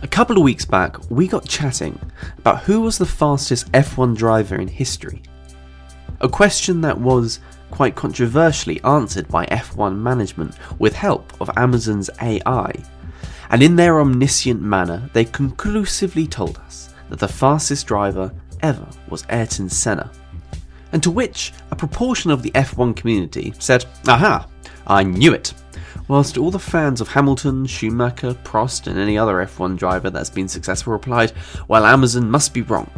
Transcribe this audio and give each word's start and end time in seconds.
A 0.00 0.06
couple 0.06 0.36
of 0.36 0.44
weeks 0.44 0.64
back, 0.64 1.10
we 1.10 1.26
got 1.26 1.48
chatting 1.48 1.98
about 2.38 2.62
who 2.62 2.80
was 2.80 2.98
the 2.98 3.06
fastest 3.06 3.70
F1 3.72 4.16
driver 4.16 4.54
in 4.54 4.68
history. 4.68 5.22
A 6.20 6.28
question 6.28 6.80
that 6.82 6.96
was 6.96 7.40
quite 7.72 7.96
controversially 7.96 8.80
answered 8.84 9.26
by 9.26 9.44
F1 9.46 9.98
management 9.98 10.54
with 10.78 10.94
help 10.94 11.32
of 11.40 11.50
Amazon's 11.56 12.10
AI. 12.22 12.72
And 13.50 13.60
in 13.60 13.74
their 13.74 14.00
omniscient 14.00 14.62
manner, 14.62 15.10
they 15.14 15.24
conclusively 15.24 16.28
told 16.28 16.58
us 16.58 16.94
that 17.08 17.18
the 17.18 17.26
fastest 17.26 17.88
driver 17.88 18.32
ever 18.62 18.86
was 19.08 19.26
Ayrton 19.30 19.68
Senna. 19.68 20.12
And 20.92 21.02
to 21.02 21.10
which 21.10 21.52
a 21.72 21.76
proportion 21.76 22.30
of 22.30 22.44
the 22.44 22.52
F1 22.52 22.94
community 22.94 23.52
said, 23.58 23.84
Aha, 24.06 24.46
I 24.86 25.02
knew 25.02 25.34
it 25.34 25.54
whilst 26.08 26.38
all 26.38 26.50
the 26.50 26.58
fans 26.58 27.00
of 27.00 27.08
Hamilton, 27.08 27.66
Schumacher, 27.66 28.34
Prost, 28.44 28.86
and 28.86 28.98
any 28.98 29.16
other 29.18 29.36
F1 29.36 29.76
driver 29.76 30.10
that's 30.10 30.30
been 30.30 30.48
successful 30.48 30.92
replied, 30.92 31.32
Well, 31.68 31.84
Amazon 31.84 32.30
must 32.30 32.54
be 32.54 32.62
wrong. 32.62 32.90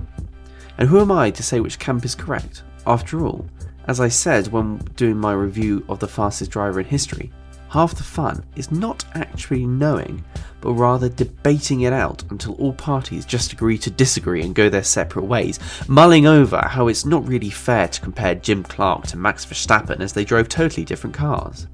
And 0.79 0.89
who 0.89 1.01
am 1.01 1.13
I 1.13 1.31
to 1.31 1.43
say 1.43 1.61
which 1.61 1.79
camp 1.79 2.05
is 2.05 2.15
correct? 2.15 2.63
After 2.87 3.25
all, 3.25 3.47
as 3.87 4.01
I 4.01 4.09
said 4.09 4.49
when 4.49 4.79
doing 4.97 5.17
my 5.17 5.33
review 5.33 5.85
of 5.89 5.99
the 5.99 6.09
fastest 6.09 6.51
driver 6.51 6.81
in 6.81 6.87
history, 6.87 7.31
half 7.69 7.95
the 7.95 8.03
fun 8.03 8.45
is 8.57 8.71
not 8.71 9.05
actually 9.15 9.67
knowing, 9.67 10.25
but 10.61 10.73
rather 10.73 11.09
debating 11.09 11.83
it 11.83 11.93
out 11.93 12.23
until 12.31 12.55
all 12.55 12.73
parties 12.73 13.25
just 13.25 13.53
agree 13.53 13.79
to 13.79 13.91
disagree 13.91 14.43
and 14.43 14.55
go 14.55 14.69
their 14.69 14.83
separate 14.83 15.25
ways, 15.25 15.59
mulling 15.89 16.27
over 16.27 16.61
how 16.67 16.89
it's 16.89 17.05
not 17.05 17.27
really 17.27 17.51
fair 17.51 17.89
to 17.89 18.01
compare 18.01 18.35
Jim 18.35 18.63
Clark 18.63 19.07
to 19.09 19.17
Max 19.17 19.45
Verstappen 19.47 20.01
as 20.01 20.13
they 20.13 20.25
drove 20.25 20.49
totally 20.49 20.85
different 20.85 21.15
cars. 21.15 21.67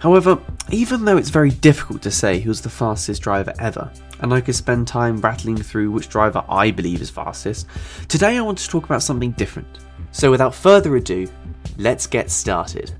However, 0.00 0.38
even 0.70 1.04
though 1.04 1.18
it's 1.18 1.28
very 1.28 1.50
difficult 1.50 2.00
to 2.02 2.10
say 2.10 2.40
who's 2.40 2.62
the 2.62 2.70
fastest 2.70 3.20
driver 3.20 3.52
ever, 3.58 3.92
and 4.20 4.32
I 4.32 4.40
could 4.40 4.54
spend 4.54 4.88
time 4.88 5.18
rattling 5.18 5.58
through 5.58 5.90
which 5.90 6.08
driver 6.08 6.42
I 6.48 6.70
believe 6.70 7.02
is 7.02 7.10
fastest, 7.10 7.66
today 8.08 8.38
I 8.38 8.40
want 8.40 8.56
to 8.58 8.68
talk 8.68 8.86
about 8.86 9.02
something 9.02 9.32
different. 9.32 9.68
So 10.10 10.30
without 10.30 10.54
further 10.54 10.96
ado, 10.96 11.28
let's 11.76 12.06
get 12.06 12.30
started. 12.30 12.92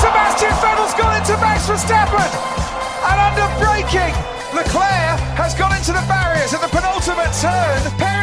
Sebastian 0.00 0.56
Vettel's 0.56 0.94
gone 0.94 1.20
into 1.20 1.36
Max 1.36 1.66
Verstappen, 1.68 2.32
and 3.10 3.20
under 3.20 3.46
braking, 3.60 4.14
Leclerc 4.56 5.20
has 5.36 5.54
gone 5.54 5.76
into 5.76 5.92
the 5.92 6.04
barriers 6.08 6.54
at 6.54 6.62
the 6.62 6.68
penultimate 6.68 7.32
turn. 7.42 7.86
Of 7.86 8.21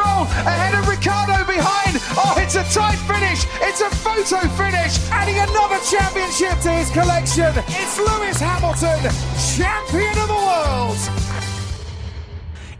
Stroll, 0.00 0.24
ahead 0.48 0.74
of 0.80 0.88
Ricciardo 0.88 1.44
behind. 1.44 2.00
Oh, 2.16 2.34
it's 2.38 2.54
a 2.54 2.64
tight 2.72 2.96
finish. 3.04 3.44
It's 3.60 3.82
a 3.82 3.90
photo 3.90 4.40
finish. 4.56 4.96
Adding 5.10 5.36
another 5.36 5.78
championship 5.84 6.58
to 6.60 6.70
his 6.72 6.90
collection. 6.90 7.52
It's 7.68 7.98
Lewis 7.98 8.40
Hamilton, 8.40 9.12
champion 9.56 10.16
of 10.18 10.28
the 10.28 10.34
world. 10.34 10.96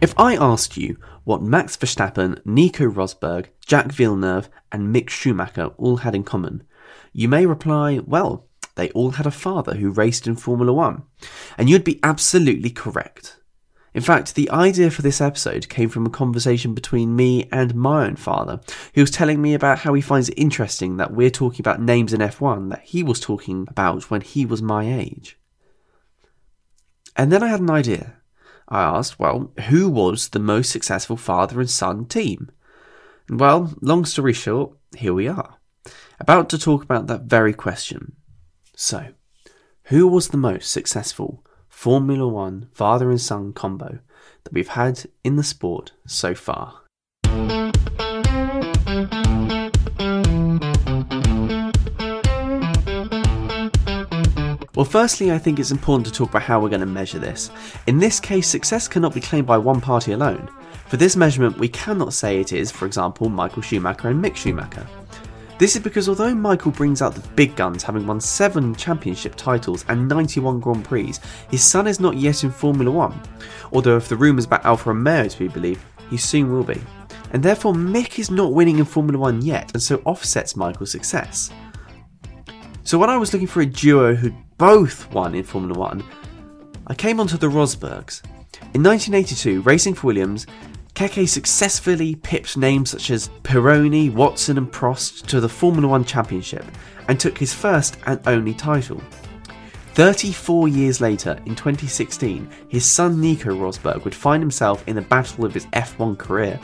If 0.01 0.15
I 0.17 0.35
asked 0.37 0.79
you 0.79 0.97
what 1.25 1.43
Max 1.43 1.77
Verstappen, 1.77 2.41
Nico 2.47 2.87
Rosberg, 2.87 3.47
Jack 3.67 3.93
Villeneuve, 3.93 4.49
and 4.73 4.95
Mick 4.95 5.11
Schumacher 5.11 5.73
all 5.77 5.99
had 5.99 6.15
in 6.15 6.25
common, 6.25 6.63
you 7.13 7.29
may 7.29 7.45
reply, 7.45 8.01
well, 8.07 8.47
they 8.77 8.89
all 8.91 9.11
had 9.13 9.27
a 9.27 9.31
father 9.31 9.75
who 9.75 9.91
raced 9.91 10.27
in 10.27 10.37
Formula 10.37 10.73
One. 10.73 11.03
And 11.59 11.69
you'd 11.69 11.85
be 11.85 12.01
absolutely 12.03 12.71
correct. 12.71 13.40
In 13.93 14.03
fact, 14.03 14.35
the 14.35 14.51
idea 14.51 14.91
for 14.91 15.03
this 15.03 15.21
episode 15.21 15.69
came 15.69 15.89
from 15.89 16.07
a 16.07 16.11
conversation 16.11 16.75
between 16.75 17.17
me 17.17 17.49
and 17.51 17.75
my 17.75 18.07
own 18.07 18.17
father, 18.17 18.61
who 18.95 19.01
was 19.01 19.11
telling 19.11 19.43
me 19.43 19.53
about 19.53 19.81
how 19.81 19.95
he 19.95 20.01
finds 20.01 20.29
it 20.29 20.35
interesting 20.35 20.97
that 20.97 21.13
we're 21.13 21.31
talking 21.31 21.61
about 21.61 21.83
names 21.83 22.13
in 22.13 22.21
F1 22.21 22.71
that 22.71 22.83
he 22.83 23.03
was 23.03 23.19
talking 23.19 23.67
about 23.69 24.11
when 24.11 24.21
he 24.21 24.47
was 24.47 24.63
my 24.63 24.93
age. 24.93 25.39
And 27.17 27.33
then 27.33 27.43
I 27.43 27.49
had 27.49 27.61
an 27.61 27.71
idea. 27.71 28.17
I 28.69 28.83
asked, 28.83 29.19
well, 29.19 29.53
who 29.69 29.89
was 29.89 30.29
the 30.29 30.39
most 30.39 30.71
successful 30.71 31.17
father 31.17 31.59
and 31.59 31.69
son 31.69 32.05
team? 32.05 32.53
Well, 33.29 33.75
long 33.81 34.05
story 34.05 34.33
short, 34.33 34.77
here 34.97 35.15
we 35.15 35.27
are, 35.27 35.57
about 36.21 36.49
to 36.51 36.59
talk 36.59 36.85
about 36.85 37.09
that 37.09 37.23
very 37.23 37.53
question. 37.53 38.13
So, 38.77 39.09
who 39.85 40.07
was 40.07 40.29
the 40.29 40.37
most 40.37 40.71
successful 40.71 41.45
Formula 41.81 42.29
One 42.29 42.69
father 42.75 43.09
and 43.09 43.19
son 43.19 43.55
combo 43.55 44.01
that 44.45 44.53
we've 44.53 44.69
had 44.69 45.05
in 45.25 45.37
the 45.37 45.43
sport 45.43 45.93
so 46.05 46.35
far? 46.35 46.83
Well, 54.75 54.85
firstly, 54.85 55.33
I 55.33 55.39
think 55.39 55.59
it's 55.59 55.71
important 55.71 56.05
to 56.09 56.13
talk 56.13 56.29
about 56.29 56.43
how 56.43 56.61
we're 56.61 56.69
going 56.69 56.81
to 56.81 56.87
measure 56.87 57.19
this. 57.19 57.51
In 57.87 57.97
this 57.97 58.21
case, 58.21 58.47
success 58.47 58.87
cannot 58.87 59.15
be 59.15 59.23
claimed 59.23 59.47
by 59.47 59.57
one 59.57 59.81
party 59.81 60.13
alone. 60.13 60.51
For 60.89 60.99
this 60.99 61.17
measurement, 61.17 61.57
we 61.57 61.69
cannot 61.69 62.13
say 62.13 62.41
it 62.41 62.53
is, 62.53 62.71
for 62.71 62.85
example, 62.85 63.31
Michael 63.31 63.63
Schumacher 63.63 64.09
and 64.11 64.23
Mick 64.23 64.37
Schumacher. 64.37 64.87
This 65.61 65.77
is 65.77 65.83
because 65.83 66.09
although 66.09 66.35
Michael 66.35 66.71
brings 66.71 67.03
out 67.03 67.15
the 67.15 67.29
big 67.35 67.55
guns, 67.55 67.83
having 67.83 68.07
won 68.07 68.19
7 68.19 68.75
championship 68.77 69.35
titles 69.35 69.85
and 69.89 70.09
91 70.09 70.59
Grand 70.59 70.87
Prix, 70.87 71.13
his 71.51 71.63
son 71.63 71.87
is 71.87 72.01
not 72.01 72.17
yet 72.17 72.45
in 72.45 72.51
Formula 72.51 72.91
1. 72.91 73.21
Although, 73.75 73.99
if 73.99 74.09
the 74.09 74.17
rumours 74.17 74.47
about 74.47 74.65
Alfa 74.65 74.89
Romeo 74.89 75.29
to 75.29 75.39
be 75.39 75.49
believed, 75.49 75.85
he 76.09 76.17
soon 76.17 76.51
will 76.51 76.65
be. 76.65 76.81
And 77.35 77.43
therefore, 77.43 77.75
Mick 77.75 78.19
is 78.19 78.31
not 78.31 78.55
winning 78.55 78.79
in 78.79 78.87
Formula 78.87 79.19
1 79.19 79.43
yet, 79.43 79.71
and 79.75 79.83
so 79.83 80.01
offsets 80.07 80.57
Michael's 80.57 80.93
success. 80.93 81.51
So, 82.83 82.97
when 82.97 83.11
I 83.11 83.19
was 83.19 83.35
looking 83.35 83.47
for 83.47 83.61
a 83.61 83.67
duo 83.67 84.15
who 84.15 84.33
both 84.57 85.13
won 85.13 85.35
in 85.35 85.45
Formula 85.45 85.79
1, 85.79 86.03
I 86.87 86.95
came 86.95 87.21
onto 87.21 87.37
the 87.37 87.49
Rosbergs. 87.49 88.25
In 88.73 88.83
1982, 88.83 89.61
racing 89.61 89.93
for 89.93 90.07
Williams, 90.07 90.47
Keke 90.95 91.29
successfully 91.29 92.15
pipped 92.15 92.57
names 92.57 92.91
such 92.91 93.11
as 93.11 93.31
Pironi, 93.43 94.13
Watson, 94.13 94.59
and 94.59 94.71
Prost 94.71 95.27
to 95.27 95.41
the 95.41 95.49
Formula 95.49 95.89
One 95.89 96.05
Championship 96.05 96.65
and 97.09 97.19
took 97.19 97.39
his 97.39 97.55
first 97.55 97.97
and 98.07 98.21
only 98.27 98.55
title. 98.55 99.01
34 99.95 100.69
years 100.69 101.01
later, 101.01 101.39
in 101.47 101.57
2016, 101.57 102.49
his 102.69 102.85
son 102.85 103.21
Nico 103.21 103.55
Rosberg 103.55 104.05
would 104.05 104.15
find 104.15 104.43
himself 104.43 104.87
in 104.87 104.95
the 104.97 105.03
battle 105.03 105.45
of 105.45 105.53
his 105.53 105.67
F1 105.67 106.17
career, 106.17 106.61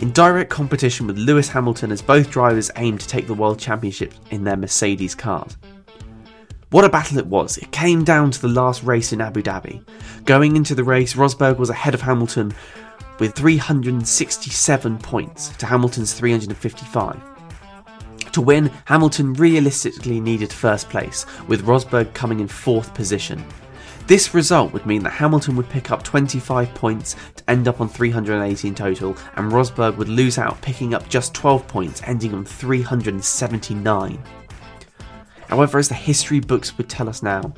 in 0.00 0.12
direct 0.12 0.50
competition 0.50 1.06
with 1.06 1.16
Lewis 1.16 1.48
Hamilton 1.48 1.92
as 1.92 2.02
both 2.02 2.30
drivers 2.30 2.70
aimed 2.76 3.00
to 3.00 3.08
take 3.08 3.26
the 3.26 3.34
World 3.34 3.58
Championship 3.58 4.12
in 4.30 4.44
their 4.44 4.56
Mercedes 4.56 5.14
cars. 5.14 5.56
What 6.70 6.84
a 6.84 6.88
battle 6.88 7.18
it 7.18 7.26
was! 7.26 7.56
It 7.58 7.70
came 7.70 8.02
down 8.02 8.32
to 8.32 8.42
the 8.42 8.48
last 8.48 8.82
race 8.82 9.12
in 9.12 9.20
Abu 9.20 9.42
Dhabi. 9.42 9.82
Going 10.24 10.56
into 10.56 10.74
the 10.74 10.82
race, 10.82 11.14
Rosberg 11.14 11.58
was 11.58 11.70
ahead 11.70 11.94
of 11.94 12.02
Hamilton 12.02 12.52
with 13.18 13.34
367 13.34 14.98
points 14.98 15.48
to 15.56 15.66
Hamilton's 15.66 16.12
355. 16.12 17.20
To 18.32 18.40
win, 18.40 18.70
Hamilton 18.84 19.32
realistically 19.32 20.20
needed 20.20 20.52
first 20.52 20.90
place, 20.90 21.24
with 21.48 21.64
Rosberg 21.64 22.12
coming 22.12 22.40
in 22.40 22.48
fourth 22.48 22.92
position. 22.92 23.42
This 24.06 24.34
result 24.34 24.72
would 24.72 24.86
mean 24.86 25.02
that 25.02 25.10
Hamilton 25.10 25.56
would 25.56 25.68
pick 25.68 25.90
up 25.90 26.04
25 26.04 26.72
points 26.74 27.16
to 27.36 27.50
end 27.50 27.66
up 27.66 27.80
on 27.80 27.88
318 27.88 28.74
total, 28.74 29.16
and 29.36 29.50
Rosberg 29.50 29.96
would 29.96 30.08
lose 30.08 30.38
out, 30.38 30.60
picking 30.60 30.94
up 30.94 31.08
just 31.08 31.34
12 31.34 31.66
points, 31.66 32.02
ending 32.04 32.34
on 32.34 32.44
379. 32.44 34.22
However, 35.48 35.78
as 35.78 35.88
the 35.88 35.94
history 35.94 36.40
books 36.40 36.76
would 36.76 36.88
tell 36.88 37.08
us 37.08 37.22
now, 37.22 37.52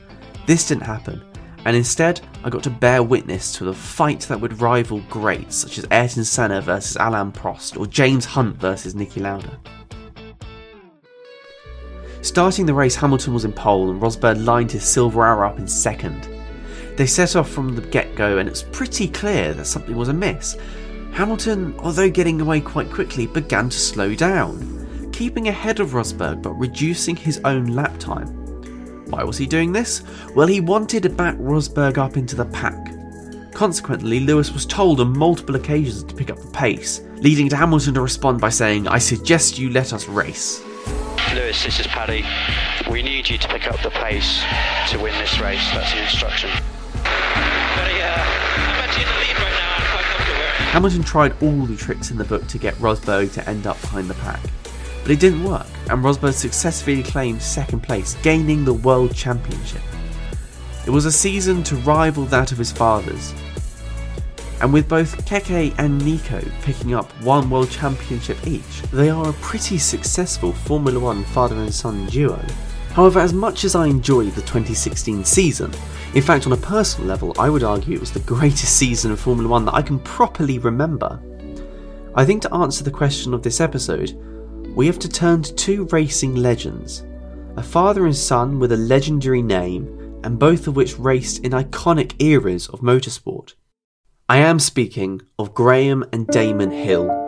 this 0.47 0.69
didn't 0.69 0.85
happen, 0.85 1.23
and 1.65 1.77
instead 1.77 2.21
I 2.45 2.51
got 2.51 2.63
to 2.65 2.71
bear 2.71 3.03
witness 3.03 3.53
to 3.55 3.65
the 3.65 3.75
fight 3.75 4.21
that 4.23 4.41
would 4.41 4.61
rival 4.61 5.01
greats 5.11 5.57
such 5.57 5.79
as 5.79 5.87
Ayrton 5.91 6.25
Senna 6.25 6.61
versus 6.61 6.97
Alain 7.01 7.33
Prost 7.33 7.79
or 7.79 7.87
James 7.87 8.25
Hunt 8.25 8.57
versus 8.57 8.95
Niki 8.95 9.21
Lauda. 9.21 9.59
Starting 12.23 12.67
the 12.67 12.75
race, 12.75 12.97
Hamilton 12.97 13.33
was 13.33 13.45
in 13.45 13.53
pole 13.53 13.91
and 13.91 14.00
Rosberg 14.00 14.44
lined 14.44 14.73
his 14.73 14.85
silver 14.85 15.25
arrow 15.25 15.49
up 15.49 15.59
in 15.59 15.67
second. 15.67 16.29
They 16.97 17.06
set 17.06 17.37
off 17.37 17.49
from 17.49 17.75
the 17.77 17.82
get 17.82 18.17
go 18.17 18.38
and 18.38 18.49
it's 18.49 18.65
pretty 18.65 19.09
clear 19.09 19.55
that 19.55 19.67
something 19.67 19.97
was 19.97 20.09
amiss. 20.09 20.56
Hamilton, 21.12 21.75
although 21.79 22.11
getting 22.11 22.41
away 22.41 22.61
quite 22.61 22.91
quickly, 22.91 23.27
began 23.27 23.69
to 23.69 23.79
slow 23.79 24.15
down, 24.15 25.11
keeping 25.12 25.49
ahead 25.49 25.81
of 25.81 25.91
Rosberg 25.91 26.43
but 26.43 26.53
reducing 26.55 27.17
his 27.17 27.41
own 27.44 27.67
lap 27.67 27.97
time. 27.99 28.48
Why 29.08 29.25
was 29.25 29.38
he 29.38 29.46
doing 29.46 29.72
this? 29.72 30.02
Well, 30.34 30.46
he 30.46 30.60
wanted 30.60 31.02
to 31.05 31.08
back 31.08 31.37
Rosberg 31.37 31.99
up 31.99 32.16
into 32.16 32.37
the 32.37 32.44
pack. 32.44 32.94
Consequently, 33.52 34.20
Lewis 34.20 34.52
was 34.52 34.66
told 34.66 35.00
on 35.00 35.16
multiple 35.16 35.56
occasions 35.56 36.05
to 36.05 36.14
pick 36.14 36.31
up 36.31 36.38
the 36.38 36.50
pace, 36.50 37.00
leading 37.16 37.49
to 37.49 37.56
Hamilton 37.56 37.94
to 37.94 38.00
respond 38.02 38.40
by 38.40 38.50
saying, 38.50 38.87
I 38.87 38.99
suggest 38.99 39.58
you 39.58 39.70
let 39.70 39.93
us 39.93 40.06
race. 40.08 40.62
Lewis, 41.34 41.64
this 41.64 41.81
is 41.81 41.87
Paddy. 41.87 42.25
We 42.90 43.02
need 43.02 43.28
you 43.28 43.38
to 43.38 43.49
pick 43.49 43.66
up 43.66 43.82
the 43.82 43.90
pace 43.90 44.43
to 44.90 44.99
win 44.99 45.12
this 45.19 45.40
race. 45.40 45.66
That's 45.72 45.93
the 45.93 46.02
instruction. 46.02 46.50
Uh, 46.50 47.05
I'm 47.05 48.84
actually 48.84 49.02
in 49.02 49.08
the 49.08 49.14
lead 49.14 49.37
right 49.37 49.52
now. 49.58 49.75
I'm 49.75 49.90
quite 49.90 50.05
comfortable. 50.05 50.43
Hamilton 50.70 51.02
tried 51.02 51.43
all 51.43 51.66
the 51.66 51.76
tricks 51.76 52.10
in 52.10 52.19
the 52.19 52.25
book 52.25 52.46
to 52.49 52.58
get 52.58 52.75
Rosberg 52.75 53.32
to 53.32 53.49
end 53.49 53.66
up 53.66 53.81
behind 53.81 54.08
the 54.08 54.14
pack. 54.14 54.40
But 55.03 55.12
it 55.12 55.21
didn't 55.21 55.45
work, 55.45 55.67
and 55.91 56.03
Rosberg 56.05 56.35
successfully 56.35 57.03
claimed 57.03 57.41
second 57.41 57.83
place, 57.83 58.15
gaining 58.23 58.65
the 58.65 58.75
World 58.75 59.15
Championship. 59.15 59.83
It 60.87 60.91
was 60.91 61.06
a 61.06 61.12
season 61.12 61.62
to 61.65 61.77
rival 61.77 62.25
that 62.27 62.53
of 62.53 62.59
his 62.59 62.73
father's, 62.73 63.35
and 64.61 64.73
with 64.73 64.89
both 64.89 65.25
Keke 65.25 65.73
and 65.79 66.05
Nico 66.05 66.43
picking 66.62 66.93
up 66.93 67.11
one 67.23 67.49
World 67.49 67.71
Championship 67.71 68.45
each, 68.45 68.83
they 68.93 69.09
are 69.09 69.29
a 69.29 69.35
pretty 69.35 69.79
successful 69.79 70.53
Formula 70.53 70.99
One 70.99 71.23
father 71.25 71.55
and 71.56 71.73
son 71.73 72.06
duo. 72.06 72.44
However, 72.93 73.21
as 73.21 73.33
much 73.33 73.65
as 73.65 73.77
I 73.77 73.87
enjoyed 73.87 74.33
the 74.33 74.41
2016 74.41 75.25
season, 75.25 75.73
in 76.15 76.23
fact, 76.23 76.47
on 76.47 76.53
a 76.53 76.56
personal 76.56 77.06
level, 77.06 77.33
I 77.39 77.49
would 77.49 77.62
argue 77.62 77.94
it 77.94 78.01
was 78.01 78.11
the 78.11 78.19
greatest 78.21 78.77
season 78.77 79.12
of 79.12 79.21
Formula 79.21 79.49
One 79.49 79.65
that 79.67 79.75
I 79.75 79.83
can 79.83 80.01
properly 80.01 80.59
remember. 80.59 81.21
I 82.17 82.25
think 82.25 82.43
to 82.43 82.55
answer 82.55 82.83
the 82.83 82.91
question 82.91 83.35
of 83.35 83.44
this 83.44 83.61
episode, 83.61 84.19
we 84.75 84.87
have 84.87 84.99
to 85.00 85.09
turn 85.09 85.43
to 85.43 85.55
two 85.55 85.85
racing 85.87 86.37
legends 86.37 87.05
a 87.56 87.62
father 87.62 88.06
and 88.06 88.15
son 88.15 88.61
with 88.61 88.70
a 88.70 88.76
legendary 88.76 89.43
name, 89.43 90.20
and 90.23 90.38
both 90.38 90.69
of 90.69 90.76
which 90.76 90.97
raced 90.97 91.44
in 91.44 91.50
iconic 91.50 92.15
eras 92.23 92.69
of 92.69 92.81
motorsport. 92.81 93.55
I 94.29 94.38
am 94.38 94.61
speaking 94.61 95.23
of 95.41 95.55
Graham 95.55 96.05
and 96.12 96.29
Damon 96.29 96.70
Hill. 96.70 97.28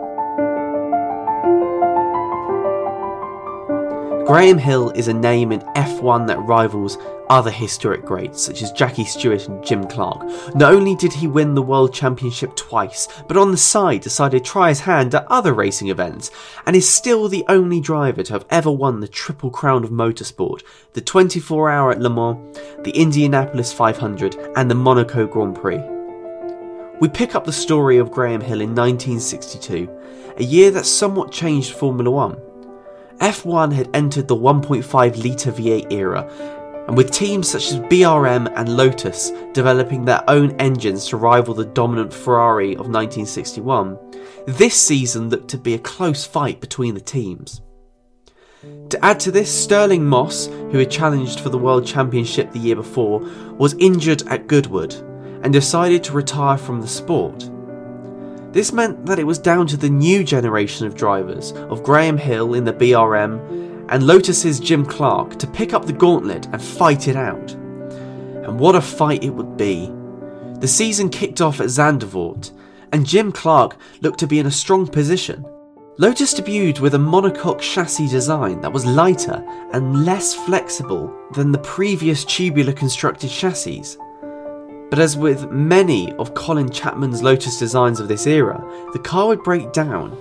Graham 4.25 4.59
Hill 4.59 4.91
is 4.91 5.07
a 5.07 5.13
name 5.13 5.51
in 5.51 5.61
F1 5.75 6.27
that 6.27 6.39
rivals 6.39 6.97
other 7.29 7.49
historic 7.49 8.05
greats 8.05 8.41
such 8.41 8.61
as 8.61 8.71
Jackie 8.71 9.03
Stewart 9.03 9.47
and 9.47 9.65
Jim 9.65 9.85
Clark. 9.87 10.23
Not 10.53 10.73
only 10.73 10.95
did 10.95 11.11
he 11.11 11.27
win 11.27 11.55
the 11.55 11.61
World 11.61 11.93
Championship 11.93 12.55
twice, 12.55 13.07
but 13.27 13.35
on 13.35 13.51
the 13.51 13.57
side 13.57 14.01
decided 14.01 14.43
to 14.43 14.51
try 14.51 14.69
his 14.69 14.81
hand 14.81 15.15
at 15.15 15.25
other 15.27 15.53
racing 15.53 15.87
events, 15.87 16.29
and 16.65 16.75
is 16.75 16.87
still 16.87 17.27
the 17.27 17.43
only 17.49 17.79
driver 17.79 18.21
to 18.23 18.33
have 18.33 18.45
ever 18.49 18.71
won 18.71 18.99
the 18.99 19.07
Triple 19.07 19.49
Crown 19.49 19.83
of 19.83 19.89
Motorsport 19.89 20.61
the 20.93 21.01
24 21.01 21.69
Hour 21.69 21.91
at 21.91 21.99
Le 21.99 22.09
Mans, 22.09 22.57
the 22.83 22.91
Indianapolis 22.91 23.73
500, 23.73 24.35
and 24.55 24.69
the 24.69 24.75
Monaco 24.75 25.25
Grand 25.25 25.55
Prix. 25.55 25.81
We 26.99 27.09
pick 27.09 27.33
up 27.33 27.45
the 27.45 27.51
story 27.51 27.97
of 27.97 28.11
Graham 28.11 28.41
Hill 28.41 28.61
in 28.61 28.75
1962, 28.75 29.89
a 30.37 30.43
year 30.43 30.69
that 30.71 30.85
somewhat 30.85 31.31
changed 31.31 31.73
Formula 31.73 32.11
One. 32.11 32.37
F1 33.21 33.71
had 33.71 33.87
entered 33.95 34.27
the 34.27 34.35
1.5 34.35 35.23
litre 35.23 35.51
V8 35.51 35.93
era, 35.93 36.27
and 36.87 36.97
with 36.97 37.11
teams 37.11 37.47
such 37.47 37.71
as 37.71 37.79
BRM 37.81 38.51
and 38.55 38.75
Lotus 38.75 39.31
developing 39.53 40.03
their 40.03 40.27
own 40.27 40.59
engines 40.59 41.07
to 41.07 41.17
rival 41.17 41.53
the 41.53 41.65
dominant 41.65 42.11
Ferrari 42.11 42.71
of 42.71 42.89
1961, 42.89 43.99
this 44.47 44.73
season 44.73 45.29
looked 45.29 45.49
to 45.49 45.59
be 45.59 45.75
a 45.75 45.79
close 45.79 46.25
fight 46.25 46.59
between 46.61 46.95
the 46.95 46.99
teams. 46.99 47.61
To 48.89 49.05
add 49.05 49.19
to 49.19 49.31
this, 49.31 49.51
Stirling 49.51 50.03
Moss, 50.03 50.47
who 50.47 50.79
had 50.79 50.89
challenged 50.89 51.41
for 51.41 51.49
the 51.49 51.59
World 51.59 51.85
Championship 51.85 52.51
the 52.51 52.59
year 52.59 52.75
before, 52.75 53.19
was 53.19 53.75
injured 53.75 54.27
at 54.29 54.47
Goodwood 54.47 54.95
and 55.43 55.53
decided 55.53 56.03
to 56.05 56.13
retire 56.13 56.57
from 56.57 56.81
the 56.81 56.87
sport. 56.87 57.50
This 58.51 58.73
meant 58.73 59.05
that 59.05 59.19
it 59.19 59.23
was 59.23 59.39
down 59.39 59.65
to 59.67 59.77
the 59.77 59.89
new 59.89 60.25
generation 60.25 60.85
of 60.85 60.95
drivers, 60.95 61.53
of 61.53 61.83
Graham 61.83 62.17
Hill 62.17 62.53
in 62.53 62.65
the 62.65 62.73
BRM 62.73 63.87
and 63.89 64.03
Lotus's 64.03 64.59
Jim 64.59 64.85
Clark, 64.85 65.39
to 65.39 65.47
pick 65.47 65.73
up 65.73 65.85
the 65.85 65.93
gauntlet 65.93 66.47
and 66.47 66.61
fight 66.61 67.07
it 67.07 67.15
out. 67.15 67.51
And 67.51 68.59
what 68.59 68.75
a 68.75 68.81
fight 68.81 69.23
it 69.23 69.29
would 69.29 69.55
be! 69.55 69.89
The 70.59 70.67
season 70.67 71.09
kicked 71.09 71.39
off 71.39 71.61
at 71.61 71.67
Zandvoort, 71.67 72.51
and 72.91 73.05
Jim 73.05 73.31
Clark 73.31 73.77
looked 74.01 74.19
to 74.19 74.27
be 74.27 74.39
in 74.39 74.45
a 74.45 74.51
strong 74.51 74.85
position. 74.85 75.45
Lotus 75.97 76.33
debuted 76.33 76.79
with 76.79 76.93
a 76.95 76.97
monocoque 76.97 77.61
chassis 77.61 78.07
design 78.07 78.59
that 78.61 78.73
was 78.73 78.85
lighter 78.85 79.45
and 79.71 80.05
less 80.05 80.33
flexible 80.33 81.13
than 81.35 81.51
the 81.51 81.59
previous 81.59 82.25
tubular 82.25 82.73
constructed 82.73 83.29
chassis. 83.29 83.97
But 84.91 84.99
as 84.99 85.15
with 85.15 85.49
many 85.49 86.11
of 86.19 86.33
Colin 86.33 86.69
Chapman's 86.69 87.23
Lotus 87.23 87.57
designs 87.57 88.01
of 88.01 88.09
this 88.09 88.27
era, 88.27 88.61
the 88.91 88.99
car 88.99 89.27
would 89.27 89.41
break 89.41 89.71
down. 89.71 90.11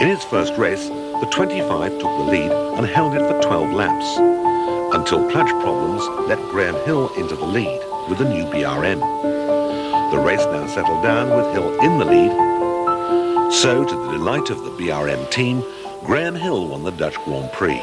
In 0.00 0.08
its 0.08 0.24
first 0.24 0.58
race, 0.58 0.88
the 0.88 1.28
25 1.30 1.92
took 1.92 2.02
the 2.02 2.24
lead 2.24 2.50
and 2.50 2.86
held 2.88 3.14
it 3.14 3.20
for 3.20 3.40
12 3.40 3.72
laps, 3.72 4.18
until 4.96 5.30
clutch 5.30 5.48
problems 5.62 6.02
let 6.28 6.40
Graham 6.50 6.74
Hill 6.84 7.08
into 7.14 7.36
the 7.36 7.46
lead 7.46 7.80
with 8.08 8.20
a 8.20 8.28
new 8.28 8.42
BRM. 8.46 8.98
The 10.10 10.18
race 10.18 10.44
now 10.46 10.66
settled 10.66 11.04
down 11.04 11.30
with 11.30 11.54
Hill 11.54 11.80
in 11.80 11.98
the 12.00 12.04
lead. 12.04 13.52
So, 13.52 13.84
to 13.84 13.94
the 13.94 14.10
delight 14.10 14.50
of 14.50 14.64
the 14.64 14.70
BRM 14.70 15.30
team, 15.30 15.62
Graham 16.02 16.34
Hill 16.34 16.66
won 16.66 16.82
the 16.82 16.90
Dutch 16.90 17.14
Grand 17.24 17.52
Prix. 17.52 17.80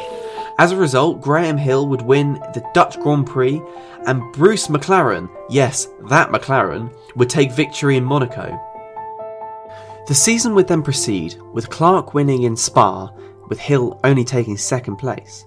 As 0.62 0.70
a 0.70 0.76
result, 0.76 1.20
Graham 1.20 1.56
Hill 1.56 1.88
would 1.88 2.02
win 2.02 2.34
the 2.54 2.64
Dutch 2.72 2.96
Grand 3.00 3.26
Prix, 3.26 3.60
and 4.06 4.22
Bruce 4.32 4.68
McLaren, 4.68 5.28
yes, 5.50 5.88
that 6.08 6.30
McLaren, 6.30 6.94
would 7.16 7.28
take 7.28 7.50
victory 7.50 7.96
in 7.96 8.04
Monaco. 8.04 8.56
The 10.06 10.14
season 10.14 10.54
would 10.54 10.68
then 10.68 10.84
proceed, 10.84 11.34
with 11.52 11.68
Clark 11.68 12.14
winning 12.14 12.44
in 12.44 12.56
Spa, 12.56 13.10
with 13.48 13.58
Hill 13.58 13.98
only 14.04 14.22
taking 14.22 14.56
second 14.56 14.98
place. 14.98 15.46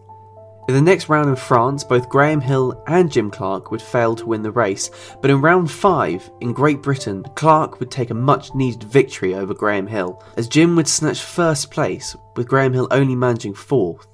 In 0.68 0.76
the 0.76 0.82
next 0.82 1.08
round 1.08 1.30
in 1.30 1.38
France, 1.38 1.86
both 1.86 2.10
Graham 2.10 2.42
Hill 2.42 2.84
and 2.86 3.10
Jim 3.10 3.32
Clark 3.32 3.72
would 3.72 3.82
fail 3.82 4.18
to 4.18 4.26
win 4.26 4.44
the 4.44 4.52
race, 4.52 4.92
but 5.22 5.32
in 5.32 5.40
round 5.40 5.72
5, 5.72 6.30
in 6.42 6.52
Great 6.52 6.82
Britain, 6.82 7.24
Clark 7.36 7.80
would 7.80 7.90
take 7.90 8.10
a 8.10 8.14
much 8.14 8.54
needed 8.54 8.84
victory 8.84 9.34
over 9.34 9.54
Graham 9.54 9.88
Hill, 9.88 10.22
as 10.36 10.50
Jim 10.50 10.76
would 10.76 10.90
snatch 10.90 11.22
first 11.22 11.72
place, 11.72 12.18
with 12.36 12.50
Graham 12.50 12.74
Hill 12.74 12.90
only 12.92 13.16
managing 13.16 13.54
fourth. 13.54 14.06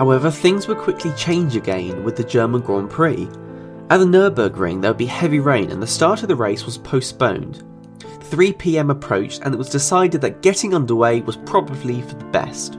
However, 0.00 0.30
things 0.30 0.66
would 0.66 0.78
quickly 0.78 1.12
change 1.12 1.56
again 1.56 2.02
with 2.04 2.16
the 2.16 2.24
German 2.24 2.62
Grand 2.62 2.88
Prix. 2.88 3.28
At 3.90 3.98
the 3.98 4.06
Nürburgring, 4.06 4.80
there 4.80 4.92
would 4.92 4.96
be 4.96 5.04
heavy 5.04 5.40
rain 5.40 5.70
and 5.70 5.82
the 5.82 5.86
start 5.86 6.22
of 6.22 6.30
the 6.30 6.36
race 6.36 6.64
was 6.64 6.78
postponed. 6.78 7.62
3 8.22 8.54
pm 8.54 8.88
approached 8.88 9.42
and 9.42 9.52
it 9.52 9.58
was 9.58 9.68
decided 9.68 10.22
that 10.22 10.40
getting 10.40 10.74
underway 10.74 11.20
was 11.20 11.36
probably 11.36 12.00
for 12.00 12.14
the 12.14 12.24
best. 12.24 12.76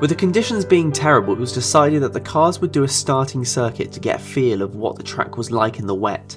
With 0.00 0.10
the 0.10 0.16
conditions 0.16 0.64
being 0.64 0.90
terrible, 0.90 1.34
it 1.34 1.38
was 1.38 1.52
decided 1.52 2.02
that 2.02 2.12
the 2.12 2.20
cars 2.20 2.60
would 2.60 2.72
do 2.72 2.82
a 2.82 2.88
starting 2.88 3.44
circuit 3.44 3.92
to 3.92 4.00
get 4.00 4.16
a 4.16 4.24
feel 4.24 4.62
of 4.62 4.74
what 4.74 4.96
the 4.96 5.04
track 5.04 5.36
was 5.36 5.52
like 5.52 5.78
in 5.78 5.86
the 5.86 5.94
wet. 5.94 6.36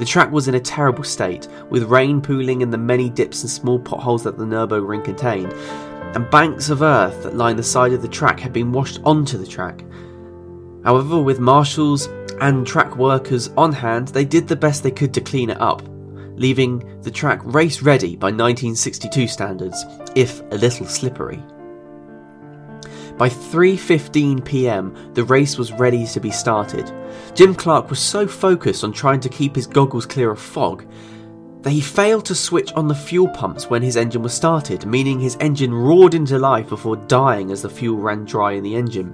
The 0.00 0.04
track 0.04 0.32
was 0.32 0.48
in 0.48 0.56
a 0.56 0.60
terrible 0.60 1.04
state, 1.04 1.46
with 1.70 1.84
rain 1.84 2.20
pooling 2.20 2.62
in 2.62 2.70
the 2.70 2.78
many 2.78 3.08
dips 3.08 3.42
and 3.42 3.50
small 3.50 3.78
potholes 3.78 4.24
that 4.24 4.36
the 4.36 4.44
Nürburgring 4.44 5.04
contained, 5.04 5.54
and 6.14 6.30
banks 6.30 6.70
of 6.70 6.82
earth 6.82 7.22
that 7.22 7.36
lined 7.36 7.58
the 7.58 7.62
side 7.62 7.92
of 7.92 8.02
the 8.02 8.08
track 8.08 8.38
had 8.38 8.52
been 8.52 8.72
washed 8.72 9.00
onto 9.04 9.36
the 9.36 9.46
track. 9.46 9.84
However, 10.84 11.20
with 11.20 11.40
marshals 11.40 12.08
and 12.40 12.66
track 12.66 12.96
workers 12.96 13.50
on 13.56 13.72
hand, 13.72 14.08
they 14.08 14.24
did 14.24 14.46
the 14.46 14.56
best 14.56 14.82
they 14.82 14.90
could 14.90 15.14
to 15.14 15.20
clean 15.20 15.50
it 15.50 15.60
up, 15.60 15.82
leaving 16.36 17.00
the 17.02 17.10
track 17.10 17.40
race 17.44 17.82
ready 17.82 18.16
by 18.16 18.26
1962 18.26 19.26
standards, 19.26 19.84
if 20.14 20.40
a 20.52 20.56
little 20.56 20.86
slippery. 20.86 21.42
By 23.16 23.28
3:15 23.28 24.44
p.m., 24.44 25.12
the 25.14 25.24
race 25.24 25.56
was 25.56 25.72
ready 25.72 26.04
to 26.06 26.20
be 26.20 26.32
started. 26.32 26.92
Jim 27.34 27.54
Clark 27.54 27.88
was 27.88 28.00
so 28.00 28.26
focused 28.26 28.82
on 28.82 28.92
trying 28.92 29.20
to 29.20 29.28
keep 29.28 29.54
his 29.54 29.68
goggles 29.68 30.04
clear 30.04 30.32
of 30.32 30.40
fog 30.40 30.84
that 31.64 31.70
he 31.70 31.80
failed 31.80 32.26
to 32.26 32.34
switch 32.34 32.70
on 32.74 32.86
the 32.86 32.94
fuel 32.94 33.28
pumps 33.28 33.70
when 33.70 33.82
his 33.82 33.96
engine 33.96 34.22
was 34.22 34.34
started, 34.34 34.84
meaning 34.84 35.18
his 35.18 35.38
engine 35.40 35.72
roared 35.72 36.12
into 36.12 36.38
life 36.38 36.68
before 36.68 36.96
dying 36.96 37.50
as 37.50 37.62
the 37.62 37.70
fuel 37.70 37.98
ran 37.98 38.24
dry 38.26 38.52
in 38.52 38.62
the 38.62 38.76
engine. 38.76 39.12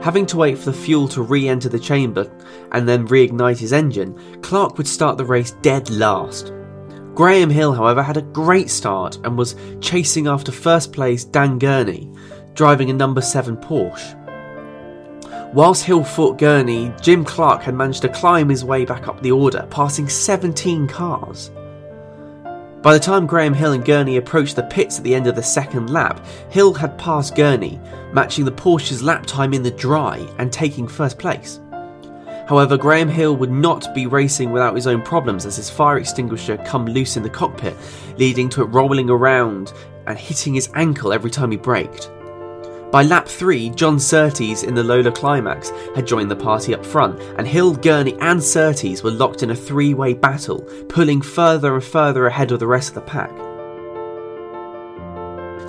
Having 0.00 0.26
to 0.26 0.36
wait 0.36 0.56
for 0.56 0.66
the 0.66 0.72
fuel 0.72 1.08
to 1.08 1.22
re 1.22 1.48
enter 1.48 1.68
the 1.68 1.78
chamber 1.78 2.30
and 2.70 2.88
then 2.88 3.08
reignite 3.08 3.58
his 3.58 3.72
engine, 3.72 4.16
Clark 4.42 4.78
would 4.78 4.86
start 4.86 5.18
the 5.18 5.24
race 5.24 5.50
dead 5.60 5.90
last. 5.90 6.52
Graham 7.14 7.50
Hill, 7.50 7.72
however, 7.72 8.00
had 8.00 8.16
a 8.16 8.22
great 8.22 8.70
start 8.70 9.18
and 9.24 9.36
was 9.36 9.56
chasing 9.80 10.28
after 10.28 10.52
first 10.52 10.92
place 10.92 11.24
Dan 11.24 11.58
Gurney, 11.58 12.08
driving 12.54 12.90
a 12.90 12.94
number 12.94 13.20
7 13.20 13.56
Porsche. 13.56 14.14
Whilst 15.54 15.84
Hill 15.84 16.04
fought 16.04 16.36
Gurney, 16.36 16.92
Jim 17.00 17.24
Clark 17.24 17.62
had 17.62 17.74
managed 17.74 18.02
to 18.02 18.10
climb 18.10 18.50
his 18.50 18.66
way 18.66 18.84
back 18.84 19.08
up 19.08 19.22
the 19.22 19.32
order, 19.32 19.66
passing 19.70 20.06
17 20.06 20.86
cars. 20.86 21.50
By 22.82 22.92
the 22.92 23.00
time 23.00 23.26
Graham 23.26 23.54
Hill 23.54 23.72
and 23.72 23.84
Gurney 23.84 24.18
approached 24.18 24.56
the 24.56 24.62
pits 24.64 24.98
at 24.98 25.04
the 25.04 25.14
end 25.14 25.26
of 25.26 25.36
the 25.36 25.42
second 25.42 25.88
lap, 25.88 26.24
Hill 26.50 26.74
had 26.74 26.98
passed 26.98 27.34
Gurney, 27.34 27.80
matching 28.12 28.44
the 28.44 28.52
Porsche's 28.52 29.02
lap 29.02 29.24
time 29.24 29.54
in 29.54 29.62
the 29.62 29.70
dry 29.70 30.18
and 30.38 30.52
taking 30.52 30.86
first 30.86 31.18
place. 31.18 31.60
However, 32.46 32.76
Graham 32.76 33.08
Hill 33.08 33.34
would 33.36 33.50
not 33.50 33.94
be 33.94 34.06
racing 34.06 34.52
without 34.52 34.76
his 34.76 34.86
own 34.86 35.00
problems 35.00 35.46
as 35.46 35.56
his 35.56 35.70
fire 35.70 35.96
extinguisher 35.96 36.58
come 36.58 36.84
loose 36.84 37.16
in 37.16 37.22
the 37.22 37.30
cockpit, 37.30 37.74
leading 38.18 38.50
to 38.50 38.62
it 38.62 38.66
rolling 38.66 39.08
around 39.08 39.72
and 40.06 40.18
hitting 40.18 40.52
his 40.52 40.68
ankle 40.74 41.10
every 41.10 41.30
time 41.30 41.50
he 41.50 41.56
braked. 41.56 42.10
By 42.90 43.02
lap 43.02 43.28
3, 43.28 43.68
John 43.70 44.00
Surtees 44.00 44.62
in 44.62 44.74
the 44.74 44.82
Lola 44.82 45.12
Climax 45.12 45.68
had 45.94 46.06
joined 46.06 46.30
the 46.30 46.36
party 46.36 46.74
up 46.74 46.86
front, 46.86 47.20
and 47.36 47.46
Hill, 47.46 47.74
Gurney, 47.74 48.16
and 48.20 48.42
Surtees 48.42 49.02
were 49.02 49.10
locked 49.10 49.42
in 49.42 49.50
a 49.50 49.54
three 49.54 49.92
way 49.92 50.14
battle, 50.14 50.62
pulling 50.88 51.20
further 51.20 51.74
and 51.74 51.84
further 51.84 52.26
ahead 52.26 52.50
of 52.50 52.60
the 52.60 52.66
rest 52.66 52.88
of 52.88 52.94
the 52.94 53.00
pack. 53.02 53.30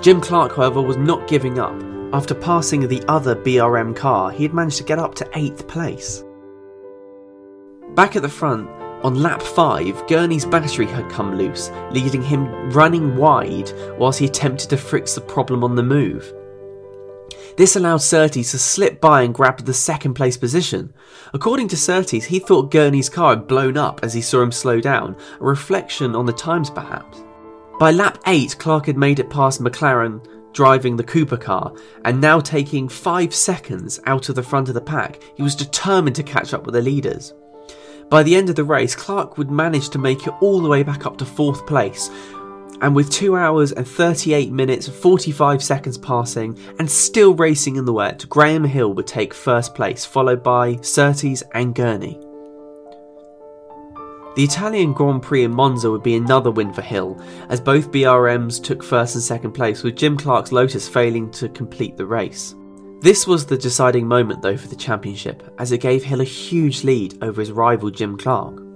Jim 0.02 0.18
Clark, 0.22 0.56
however, 0.56 0.80
was 0.80 0.96
not 0.96 1.28
giving 1.28 1.58
up. 1.58 1.78
After 2.14 2.34
passing 2.34 2.88
the 2.88 3.04
other 3.06 3.36
BRM 3.36 3.94
car, 3.94 4.30
he 4.30 4.44
had 4.44 4.54
managed 4.54 4.78
to 4.78 4.84
get 4.84 4.98
up 4.98 5.14
to 5.16 5.24
8th 5.26 5.68
place. 5.68 6.24
Back 7.94 8.16
at 8.16 8.22
the 8.22 8.30
front, 8.30 8.66
on 9.04 9.22
lap 9.22 9.42
5, 9.42 10.06
Gurney's 10.06 10.46
battery 10.46 10.86
had 10.86 11.10
come 11.10 11.36
loose, 11.36 11.70
leaving 11.90 12.22
him 12.22 12.70
running 12.70 13.14
wide 13.16 13.70
whilst 13.98 14.20
he 14.20 14.24
attempted 14.24 14.70
to 14.70 14.78
fix 14.78 15.14
the 15.14 15.20
problem 15.20 15.62
on 15.62 15.74
the 15.74 15.82
move. 15.82 16.32
This 17.56 17.76
allowed 17.76 18.02
Surtees 18.02 18.50
to 18.52 18.58
slip 18.58 19.00
by 19.00 19.22
and 19.22 19.34
grab 19.34 19.58
the 19.58 19.74
second 19.74 20.14
place 20.14 20.36
position. 20.36 20.92
According 21.32 21.68
to 21.68 21.76
Surtees, 21.76 22.24
he 22.24 22.38
thought 22.38 22.70
Gurney's 22.70 23.08
car 23.08 23.36
had 23.36 23.46
blown 23.46 23.76
up 23.76 24.00
as 24.02 24.14
he 24.14 24.22
saw 24.22 24.42
him 24.42 24.52
slow 24.52 24.80
down, 24.80 25.16
a 25.40 25.44
reflection 25.44 26.14
on 26.14 26.26
the 26.26 26.32
times 26.32 26.70
perhaps. 26.70 27.22
By 27.78 27.90
lap 27.92 28.18
8, 28.26 28.56
Clark 28.58 28.86
had 28.86 28.96
made 28.96 29.18
it 29.18 29.30
past 29.30 29.62
McLaren 29.62 30.24
driving 30.52 30.96
the 30.96 31.04
Cooper 31.04 31.36
car, 31.36 31.72
and 32.04 32.20
now 32.20 32.40
taking 32.40 32.88
5 32.88 33.34
seconds 33.34 34.00
out 34.06 34.28
of 34.28 34.34
the 34.34 34.42
front 34.42 34.68
of 34.68 34.74
the 34.74 34.80
pack, 34.80 35.22
he 35.36 35.42
was 35.42 35.54
determined 35.54 36.16
to 36.16 36.22
catch 36.22 36.52
up 36.52 36.66
with 36.66 36.74
the 36.74 36.82
leaders. 36.82 37.34
By 38.08 38.24
the 38.24 38.34
end 38.34 38.50
of 38.50 38.56
the 38.56 38.64
race, 38.64 38.96
Clark 38.96 39.38
would 39.38 39.50
manage 39.50 39.90
to 39.90 39.98
make 39.98 40.26
it 40.26 40.34
all 40.40 40.60
the 40.60 40.68
way 40.68 40.82
back 40.82 41.06
up 41.06 41.16
to 41.18 41.24
4th 41.24 41.66
place, 41.66 42.10
and 42.80 42.94
with 42.94 43.10
2 43.10 43.36
hours 43.36 43.72
and 43.72 43.86
38 43.86 44.52
minutes 44.52 44.88
and 44.88 44.96
45 44.96 45.62
seconds 45.62 45.98
passing 45.98 46.58
and 46.78 46.90
still 46.90 47.34
racing 47.34 47.76
in 47.76 47.84
the 47.84 47.92
wet, 47.92 48.26
Graham 48.28 48.64
Hill 48.64 48.94
would 48.94 49.06
take 49.06 49.34
first 49.34 49.74
place, 49.74 50.04
followed 50.04 50.42
by 50.42 50.76
Surtees 50.76 51.42
and 51.52 51.74
Gurney. 51.74 52.18
The 54.36 54.44
Italian 54.44 54.92
Grand 54.92 55.22
Prix 55.22 55.42
in 55.42 55.54
Monza 55.54 55.90
would 55.90 56.04
be 56.04 56.14
another 56.14 56.50
win 56.50 56.72
for 56.72 56.82
Hill, 56.82 57.20
as 57.48 57.60
both 57.60 57.90
BRMs 57.90 58.62
took 58.62 58.82
first 58.82 59.16
and 59.16 59.24
second 59.24 59.52
place, 59.52 59.82
with 59.82 59.96
Jim 59.96 60.16
Clark's 60.16 60.52
Lotus 60.52 60.88
failing 60.88 61.30
to 61.32 61.48
complete 61.48 61.96
the 61.96 62.06
race. 62.06 62.54
This 63.00 63.26
was 63.26 63.44
the 63.44 63.58
deciding 63.58 64.06
moment 64.06 64.40
though 64.40 64.56
for 64.56 64.68
the 64.68 64.76
championship, 64.76 65.42
as 65.58 65.72
it 65.72 65.78
gave 65.78 66.04
Hill 66.04 66.20
a 66.20 66.24
huge 66.24 66.84
lead 66.84 67.22
over 67.22 67.40
his 67.40 67.50
rival 67.50 67.90
Jim 67.90 68.16
Clark. 68.16 68.69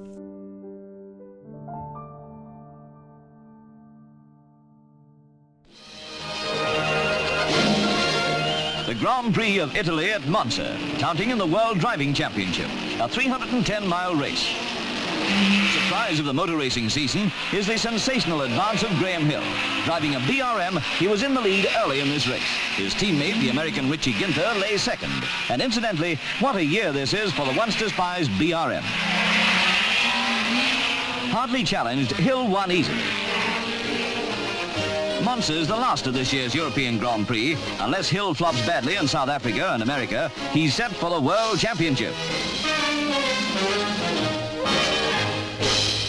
The 8.95 9.01
Grand 9.01 9.35
Prix 9.35 9.59
of 9.59 9.75
Italy 9.75 10.13
at 10.13 10.25
Monza, 10.29 10.79
counting 10.99 11.31
in 11.31 11.39
the 11.39 11.45
World 11.45 11.81
Driving 11.81 12.15
Championship, 12.15 12.67
a 13.01 13.09
310-mile 13.09 14.15
race. 14.15 14.47
Surprise 15.73 16.21
of 16.21 16.27
the 16.27 16.33
motor 16.33 16.57
racing 16.57 16.89
season 16.89 17.33
is 17.53 17.67
the 17.67 17.77
sensational 17.77 18.43
advance 18.43 18.85
of 18.85 18.91
Graham 18.99 19.23
Hill. 19.23 19.43
Driving 19.85 20.15
a 20.15 20.21
BRM, 20.21 20.81
he 20.99 21.09
was 21.09 21.25
in 21.25 21.35
the 21.35 21.41
lead 21.41 21.67
early 21.79 21.99
in 21.99 22.09
this 22.09 22.29
race. 22.29 22.41
His 22.77 22.95
teammate, 22.95 23.41
the 23.41 23.49
American 23.49 23.91
Richie 23.91 24.13
Ginther, 24.13 24.61
lay 24.61 24.77
second. 24.77 25.13
And 25.49 25.61
incidentally, 25.61 26.17
what 26.39 26.55
a 26.55 26.65
year 26.65 26.93
this 26.93 27.15
is 27.15 27.33
for 27.33 27.45
the 27.45 27.59
once 27.59 27.77
despised 27.77 28.31
BRM. 28.33 28.83
Hardly 31.33 31.65
challenged, 31.65 32.13
Hill 32.13 32.47
won 32.47 32.71
easily. 32.71 33.03
Monza 35.25 35.55
is 35.55 35.69
the 35.69 35.77
last 35.77 36.07
of 36.07 36.13
this 36.13 36.35
year's 36.35 36.55
European 36.55 36.99
Grand 36.99 37.27
Prix. 37.27 37.57
Unless 37.81 38.11
Hill 38.11 38.35
flops 38.35 38.65
badly 38.67 38.97
in 38.97 39.09
South 39.09 39.31
Africa 39.31 39.73
and 39.73 39.83
America, 39.83 40.31
he's 40.53 40.75
set 40.75 40.93
for 40.93 41.09
the 41.09 41.21
World 41.21 41.59
Championship. 41.59 42.13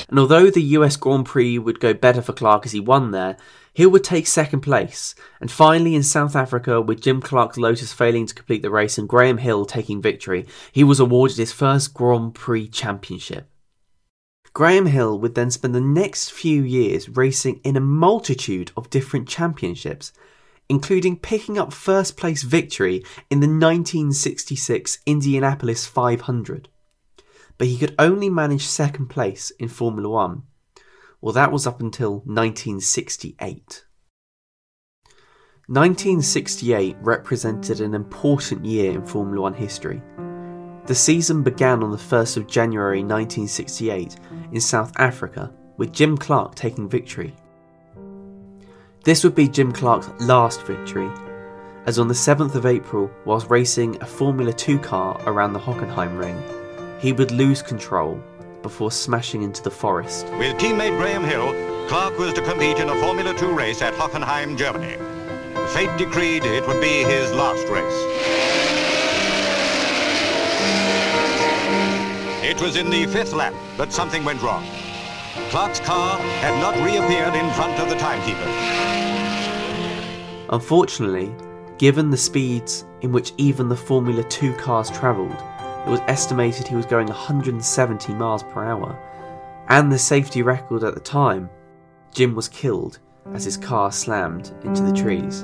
And 0.10 0.20
although 0.20 0.50
the 0.50 0.62
US 0.62 0.98
Grand 0.98 1.26
Prix 1.26 1.58
would 1.58 1.80
go 1.80 1.94
better 1.94 2.22
for 2.22 2.34
Clark 2.34 2.66
as 2.66 2.74
he 2.74 2.82
won 2.82 3.12
there, 3.12 3.38
Hill 3.74 3.90
would 3.92 4.04
take 4.04 4.28
second 4.28 4.62
place. 4.62 5.16
And 5.40 5.50
finally, 5.50 5.96
in 5.96 6.04
South 6.04 6.36
Africa, 6.36 6.82
with 6.82 7.02
Jim 7.02 7.22
Clark's 7.22 7.58
Lotus 7.58 7.94
failing 7.94 8.26
to 8.26 8.36
complete 8.36 8.64
the 8.64 8.70
race 8.70 8.98
and 8.98 9.08
Graham 9.08 9.38
Hill 9.38 9.66
taking 9.66 10.02
victory, 10.02 10.46
he 10.74 10.84
was 10.84 11.00
awarded 11.00 11.38
his 11.38 11.54
first 11.54 11.94
Grand 11.94 12.36
Prix 12.36 12.68
championship. 12.68 13.50
Graham 14.56 14.86
Hill 14.86 15.20
would 15.20 15.36
then 15.36 15.52
spend 15.52 15.76
the 15.76 15.82
next 15.82 16.32
few 16.32 16.64
years 16.64 17.10
racing 17.10 17.60
in 17.66 17.76
a 17.76 17.82
multitude 17.82 18.72
of 18.78 18.90
different 18.90 19.28
championships, 19.28 20.14
including 20.70 21.20
picking 21.20 21.58
up 21.58 21.74
first 21.74 22.16
place 22.16 22.44
victory 22.44 23.04
in 23.30 23.42
the 23.42 23.48
1966 23.48 25.00
Indianapolis 25.06 25.86
500. 25.86 26.70
But 27.58 27.68
he 27.68 27.78
could 27.78 27.96
only 28.00 28.30
manage 28.30 28.66
second 28.66 29.08
place 29.08 29.52
in 29.60 29.68
Formula 29.68 30.08
One. 30.08 30.44
Well, 31.20 31.34
that 31.34 31.52
was 31.52 31.68
up 31.68 31.82
until 31.82 32.20
1968. 32.20 33.84
1968 35.68 36.96
represented 37.02 37.82
an 37.82 37.94
important 37.94 38.64
year 38.64 38.94
in 38.94 39.06
Formula 39.06 39.42
One 39.42 39.54
history. 39.54 40.02
The 40.88 40.94
season 40.94 41.42
began 41.42 41.82
on 41.82 41.90
the 41.90 41.98
1st 41.98 42.38
of 42.38 42.46
January 42.46 43.00
1968 43.00 44.18
in 44.52 44.62
South 44.62 44.92
Africa, 44.98 45.52
with 45.78 45.92
Jim 45.92 46.16
Clark 46.16 46.54
taking 46.54 46.88
victory. 46.88 47.34
This 49.04 49.24
would 49.24 49.34
be 49.34 49.48
Jim 49.48 49.72
Clark's 49.72 50.12
last 50.22 50.62
victory, 50.62 51.10
as 51.88 51.98
on 51.98 52.08
the 52.08 52.14
7th 52.14 52.54
of 52.54 52.68
April, 52.68 53.10
whilst 53.26 53.50
racing 53.50 54.00
a 54.04 54.06
Formula 54.06 54.54
2 54.54 54.78
car 54.78 55.20
around 55.26 55.54
the 55.54 55.60
Hockenheim 55.60 56.20
ring, 56.20 56.40
he 57.00 57.14
would 57.14 57.32
lose 57.32 57.64
control 57.64 58.22
before 58.62 58.92
smashing 58.92 59.42
into 59.42 59.64
the 59.64 59.72
forest. 59.72 60.26
With 60.38 60.56
teammate 60.58 60.98
Graham 61.00 61.24
Hill, 61.24 61.88
Clark 61.88 62.20
was 62.20 62.34
to 62.34 62.44
compete 62.44 62.78
in 62.78 62.90
a 62.90 62.96
Formula 63.02 63.36
2 63.36 63.56
race 63.56 63.82
at 63.82 63.96
Hockenheim, 63.96 64.56
Germany. 64.56 64.98
Fate 65.70 65.98
decreed 65.98 66.44
it 66.44 66.68
would 66.68 66.80
be 66.80 67.04
his 67.04 67.32
last 67.32 67.68
race. 67.70 68.45
It 72.56 72.62
was 72.62 72.78
in 72.78 72.90
the 72.90 73.06
fifth 73.08 73.34
lap 73.34 73.54
that 73.76 73.92
something 73.92 74.24
went 74.24 74.42
wrong. 74.42 74.66
Clark's 75.50 75.82
car 75.82 76.18
had 76.18 76.58
not 76.62 76.74
reappeared 76.86 77.36
in 77.36 77.52
front 77.52 77.78
of 77.82 77.90
the 77.90 77.96
timekeeper. 77.96 78.50
Unfortunately, 80.50 81.36
given 81.78 82.10
the 82.10 82.16
speeds 82.16 82.86
in 83.02 83.12
which 83.12 83.34
even 83.38 83.68
the 83.68 83.76
Formula 83.76 84.24
2 84.24 84.54
cars 84.54 84.90
travelled, 84.90 85.36
it 85.86 85.90
was 85.90 86.00
estimated 86.08 86.66
he 86.66 86.78
was 86.78 86.86
going 86.86 87.08
170 87.08 88.14
miles 88.14 88.44
per 88.44 88.64
hour, 88.64 88.98
and 89.68 89.92
the 89.92 90.00
safety 90.00 90.42
record 90.42 90.86
at 90.86 90.94
the 90.94 91.02
time, 91.02 91.50
Jim 92.14 92.36
was 92.36 92.48
killed 92.48 93.00
as 93.34 93.44
his 93.44 93.58
car 93.58 93.92
slammed 93.92 94.54
into 94.64 94.82
the 94.82 94.94
trees. 94.94 95.44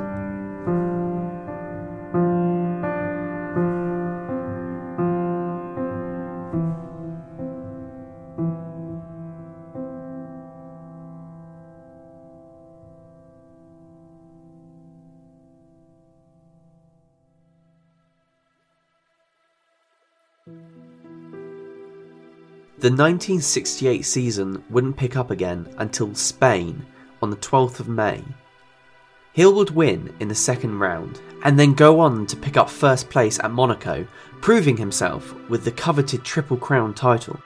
The 22.81 22.87
1968 22.87 24.01
season 24.01 24.63
wouldn't 24.71 24.97
pick 24.97 25.15
up 25.15 25.29
again 25.29 25.71
until 25.77 26.15
Spain 26.15 26.83
on 27.21 27.29
the 27.29 27.35
12th 27.35 27.79
of 27.79 27.87
May. 27.87 28.23
Hill 29.33 29.53
would 29.53 29.69
win 29.69 30.11
in 30.19 30.29
the 30.29 30.33
second 30.33 30.79
round 30.79 31.21
and 31.43 31.59
then 31.59 31.75
go 31.75 31.99
on 31.99 32.25
to 32.25 32.35
pick 32.35 32.57
up 32.57 32.71
first 32.71 33.07
place 33.11 33.39
at 33.39 33.51
Monaco, 33.51 34.07
proving 34.41 34.77
himself 34.77 35.31
with 35.47 35.63
the 35.63 35.71
coveted 35.71 36.23
Triple 36.23 36.57
Crown 36.57 36.95
title. 36.95 37.39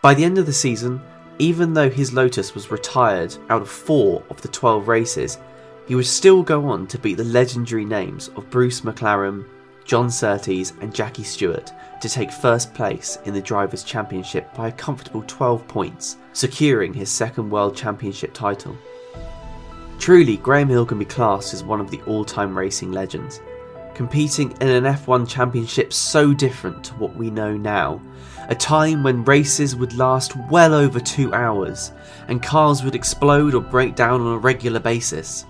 By 0.00 0.14
the 0.14 0.24
end 0.24 0.38
of 0.38 0.46
the 0.46 0.54
season, 0.54 1.02
even 1.38 1.74
though 1.74 1.90
his 1.90 2.14
Lotus 2.14 2.54
was 2.54 2.70
retired 2.70 3.36
out 3.50 3.60
of 3.60 3.68
four 3.68 4.24
of 4.30 4.40
the 4.40 4.48
12 4.48 4.88
races, 4.88 5.36
he 5.86 5.94
would 5.94 6.06
still 6.06 6.42
go 6.42 6.66
on 6.66 6.86
to 6.86 6.98
beat 6.98 7.18
the 7.18 7.24
legendary 7.24 7.84
names 7.84 8.28
of 8.36 8.48
Bruce 8.48 8.80
McLaren, 8.80 9.44
John 9.86 10.10
Surtees, 10.10 10.72
and 10.80 10.94
Jackie 10.94 11.22
Stewart 11.22 11.72
to 12.00 12.08
take 12.08 12.32
first 12.32 12.74
place 12.74 13.18
in 13.24 13.32
the 13.32 13.40
Drivers' 13.40 13.84
Championship 13.84 14.52
by 14.54 14.68
a 14.68 14.72
comfortable 14.72 15.24
12 15.26 15.66
points, 15.68 16.16
securing 16.32 16.92
his 16.92 17.08
second 17.08 17.48
World 17.50 17.76
Championship 17.76 18.34
title. 18.34 18.76
Truly, 19.98 20.36
Graham 20.36 20.68
Hill 20.68 20.86
can 20.86 20.98
be 20.98 21.04
classed 21.04 21.54
as 21.54 21.64
one 21.64 21.80
of 21.80 21.90
the 21.90 22.02
all 22.02 22.24
time 22.24 22.56
racing 22.56 22.92
legends, 22.92 23.40
competing 23.94 24.50
in 24.60 24.68
an 24.68 24.84
F1 24.84 25.26
championship 25.28 25.92
so 25.92 26.34
different 26.34 26.84
to 26.84 26.94
what 26.94 27.16
we 27.16 27.30
know 27.30 27.56
now, 27.56 28.02
a 28.48 28.54
time 28.54 29.02
when 29.02 29.24
races 29.24 29.74
would 29.74 29.94
last 29.94 30.36
well 30.50 30.74
over 30.74 31.00
two 31.00 31.32
hours 31.32 31.92
and 32.28 32.42
cars 32.42 32.82
would 32.82 32.94
explode 32.94 33.54
or 33.54 33.62
break 33.62 33.94
down 33.94 34.20
on 34.20 34.34
a 34.34 34.38
regular 34.38 34.80
basis. 34.80 35.46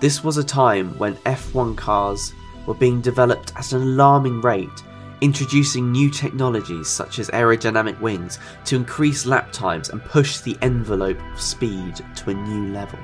This 0.00 0.24
was 0.24 0.38
a 0.38 0.44
time 0.44 0.98
when 0.98 1.14
F1 1.16 1.76
cars 1.76 2.32
were 2.66 2.74
being 2.74 3.00
developed 3.00 3.52
at 3.56 3.72
an 3.72 3.82
alarming 3.82 4.40
rate, 4.40 4.82
introducing 5.20 5.90
new 5.90 6.10
technologies 6.10 6.88
such 6.88 7.18
as 7.18 7.28
aerodynamic 7.30 7.98
wings 8.00 8.38
to 8.64 8.76
increase 8.76 9.26
lap 9.26 9.52
times 9.52 9.90
and 9.90 10.04
push 10.04 10.40
the 10.40 10.56
envelope 10.62 11.20
of 11.32 11.40
speed 11.40 11.96
to 12.16 12.30
a 12.30 12.34
new 12.34 12.72
level. 12.72 12.98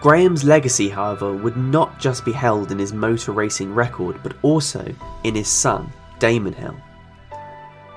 Graham's 0.00 0.44
legacy, 0.44 0.88
however, 0.88 1.34
would 1.34 1.58
not 1.58 1.98
just 2.00 2.24
be 2.24 2.32
held 2.32 2.72
in 2.72 2.78
his 2.78 2.92
motor 2.92 3.32
racing 3.32 3.74
record, 3.74 4.18
but 4.22 4.34
also 4.40 4.94
in 5.24 5.34
his 5.34 5.48
son, 5.48 5.92
Damon 6.18 6.54
Hill. 6.54 6.76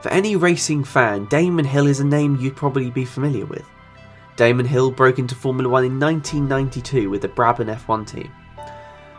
For 0.01 0.09
any 0.09 0.35
racing 0.35 0.83
fan, 0.83 1.27
Damon 1.27 1.63
Hill 1.63 1.87
is 1.87 2.01
a 2.01 2.05
name 2.05 2.35
you'd 2.35 2.57
probably 2.57 2.89
be 2.89 3.05
familiar 3.05 3.45
with. 3.45 3.65
Damon 4.35 4.65
Hill 4.65 4.91
broke 4.91 5.17
into 5.17 5.33
Formula 5.33 5.69
One 5.69 5.85
in 5.85 5.97
1992 5.97 7.09
with 7.09 7.21
the 7.21 7.29
Brabham 7.29 7.73
F1 7.73 8.05
team. 8.05 8.29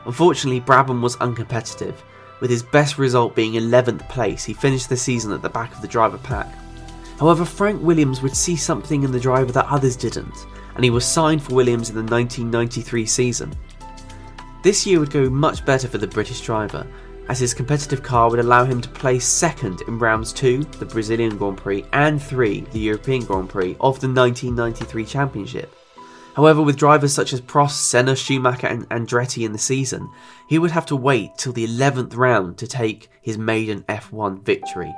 Unfortunately, 0.07 0.61
Brabham 0.61 1.01
was 1.01 1.17
uncompetitive, 1.17 1.95
with 2.41 2.51
his 2.51 2.63
best 2.63 2.99
result 2.99 3.35
being 3.35 3.55
11th 3.55 4.09
place. 4.09 4.45
He 4.45 4.53
finished 4.53 4.89
the 4.89 4.97
season 4.97 5.33
at 5.33 5.43
the 5.43 5.49
back 5.49 5.75
of 5.75 5.81
the 5.81 5.89
driver 5.89 6.19
pack. 6.19 6.53
However, 7.19 7.45
Frank 7.45 7.83
Williams 7.83 8.23
would 8.23 8.37
see 8.37 8.57
something 8.57 9.03
in 9.03 9.13
the 9.13 9.21
driver 9.21 9.53
that 9.53 9.71
others 9.71 9.97
didn't, 9.97 10.47
and 10.75 10.85
he 10.85 10.91
was 10.91 11.05
signed 11.05 11.43
for 11.43 11.55
Williams 11.55 11.89
in 11.89 11.95
the 11.95 12.03
1993 12.03 13.07
season. 13.07 13.55
This 14.63 14.87
year 14.87 14.99
would 14.99 15.11
go 15.11 15.31
much 15.31 15.65
better 15.65 15.89
for 15.89 15.99
the 15.99 16.07
British 16.07 16.41
driver, 16.41 16.87
as 17.29 17.39
his 17.39 17.55
competitive 17.55 18.03
car 18.03 18.29
would 18.29 18.41
allow 18.41 18.65
him 18.65 18.81
to 18.81 18.89
place 18.89 19.27
second 19.27 19.81
in 19.83 19.99
rounds 19.99 20.33
2, 20.33 20.65
the 20.79 20.85
Brazilian 20.85 21.37
Grand 21.39 21.57
Prix, 21.57 21.85
and 21.93 22.23
3, 22.23 22.61
the 22.73 22.79
European 22.79 23.25
Grand 23.25 23.49
Prix, 23.49 23.77
of 23.81 24.01
the 24.01 24.09
1993 24.09 25.05
championship. 25.07 25.75
However, 26.35 26.63
with 26.63 26.77
drivers 26.77 27.15
such 27.15 27.33
as 27.33 27.41
Prost, 27.41 27.71
Senna, 27.71 28.17
Schumacher, 28.17 28.67
and 28.67 28.89
Andretti 28.89 29.45
in 29.45 29.53
the 29.53 29.59
season, 29.59 30.11
he 30.49 30.59
would 30.59 30.73
have 30.73 30.87
to 30.87 30.97
wait 30.97 31.39
till 31.39 31.53
the 31.53 31.67
11th 31.67 32.17
round 32.17 32.59
to 32.59 32.67
take 32.67 33.09
his 33.23 33.39
maiden 33.39 33.85
F1 33.89 34.43
victory. 34.43 34.93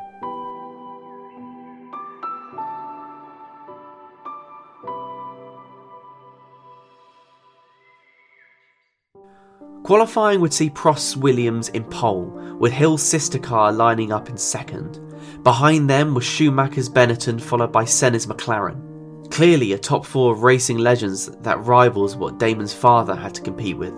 Qualifying 9.85 10.41
would 10.41 10.53
see 10.53 10.71
Prost 10.71 11.17
Williams 11.17 11.69
in 11.69 11.85
pole, 11.85 12.25
with 12.59 12.73
Hill's 12.73 13.03
sister 13.03 13.39
car 13.39 13.71
lining 13.71 14.11
up 14.11 14.29
in 14.29 14.37
second. 14.37 14.99
Behind 15.45 15.89
them 15.89 16.15
was 16.15 16.25
Schumacher's 16.25 16.89
Benetton, 16.89 17.41
followed 17.41 17.71
by 17.71 17.85
Senna's 17.85 18.27
McLaren. 18.27 18.96
Clearly, 19.31 19.73
a 19.73 19.79
top 19.79 20.07
four 20.07 20.33
of 20.33 20.43
racing 20.43 20.79
legends 20.79 21.27
that 21.39 21.65
rivals 21.65 22.17
what 22.17 22.39
Damon's 22.39 22.73
father 22.73 23.15
had 23.15 23.35
to 23.35 23.43
compete 23.43 23.77
with. 23.77 23.95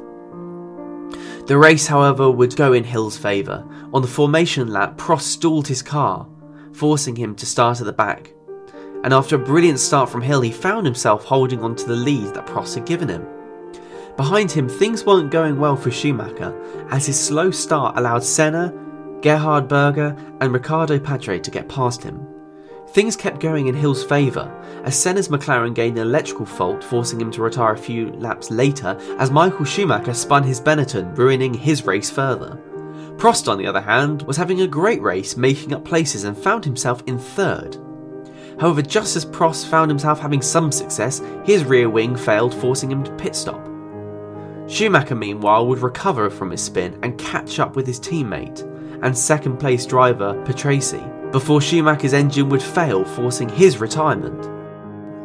The 1.46 1.56
race, 1.56 1.86
however, 1.86 2.30
would 2.30 2.56
go 2.56 2.74
in 2.74 2.84
Hill's 2.84 3.16
favour. 3.16 3.66
On 3.94 4.02
the 4.02 4.08
formation 4.08 4.68
lap, 4.68 4.98
Prost 4.98 5.22
stalled 5.22 5.66
his 5.66 5.80
car, 5.80 6.28
forcing 6.74 7.16
him 7.16 7.34
to 7.36 7.46
start 7.46 7.80
at 7.80 7.86
the 7.86 7.92
back. 7.92 8.34
And 9.02 9.14
after 9.14 9.36
a 9.36 9.38
brilliant 9.38 9.78
start 9.78 10.10
from 10.10 10.20
Hill, 10.20 10.42
he 10.42 10.52
found 10.52 10.84
himself 10.84 11.24
holding 11.24 11.62
on 11.62 11.74
to 11.76 11.86
the 11.86 11.96
lead 11.96 12.34
that 12.34 12.46
Prost 12.46 12.74
had 12.74 12.84
given 12.84 13.08
him. 13.08 13.26
Behind 14.18 14.50
him, 14.50 14.68
things 14.68 15.06
weren't 15.06 15.30
going 15.30 15.58
well 15.58 15.76
for 15.76 15.90
Schumacher, 15.90 16.54
as 16.90 17.06
his 17.06 17.18
slow 17.18 17.50
start 17.50 17.96
allowed 17.96 18.24
Senna, 18.24 18.74
Gerhard 19.22 19.68
Berger, 19.68 20.14
and 20.42 20.52
Riccardo 20.52 20.98
Patrese 20.98 21.44
to 21.44 21.50
get 21.50 21.68
past 21.68 22.02
him. 22.02 22.27
Things 22.92 23.16
kept 23.16 23.40
going 23.40 23.66
in 23.66 23.74
Hill's 23.74 24.02
favour, 24.02 24.50
as 24.84 24.98
Senna's 24.98 25.28
McLaren 25.28 25.74
gained 25.74 25.98
an 25.98 26.06
electrical 26.06 26.46
fault, 26.46 26.82
forcing 26.82 27.20
him 27.20 27.30
to 27.32 27.42
retire 27.42 27.74
a 27.74 27.78
few 27.78 28.10
laps 28.12 28.50
later, 28.50 28.98
as 29.18 29.30
Michael 29.30 29.66
Schumacher 29.66 30.14
spun 30.14 30.42
his 30.42 30.60
Benetton, 30.60 31.16
ruining 31.16 31.52
his 31.52 31.84
race 31.84 32.10
further. 32.10 32.58
Prost, 33.18 33.46
on 33.46 33.58
the 33.58 33.66
other 33.66 33.82
hand, 33.82 34.22
was 34.22 34.38
having 34.38 34.62
a 34.62 34.66
great 34.66 35.02
race, 35.02 35.36
making 35.36 35.74
up 35.74 35.84
places, 35.84 36.24
and 36.24 36.36
found 36.36 36.64
himself 36.64 37.02
in 37.06 37.18
third. 37.18 37.76
However, 38.58 38.80
just 38.80 39.16
as 39.16 39.26
Prost 39.26 39.66
found 39.68 39.90
himself 39.90 40.18
having 40.18 40.40
some 40.40 40.72
success, 40.72 41.20
his 41.44 41.64
rear 41.64 41.90
wing 41.90 42.16
failed, 42.16 42.54
forcing 42.54 42.90
him 42.90 43.04
to 43.04 43.14
pit 43.16 43.36
stop. 43.36 43.64
Schumacher, 44.66 45.14
meanwhile, 45.14 45.66
would 45.66 45.80
recover 45.80 46.30
from 46.30 46.50
his 46.50 46.62
spin 46.62 46.98
and 47.02 47.18
catch 47.18 47.58
up 47.58 47.76
with 47.76 47.86
his 47.86 48.00
teammate 48.00 48.62
and 49.02 49.16
second 49.16 49.58
place 49.58 49.86
driver 49.86 50.34
Patrese 50.44 51.17
before 51.32 51.60
Schumacher's 51.60 52.12
engine 52.12 52.48
would 52.48 52.62
fail, 52.62 53.04
forcing 53.04 53.48
his 53.48 53.78
retirement. 53.78 54.46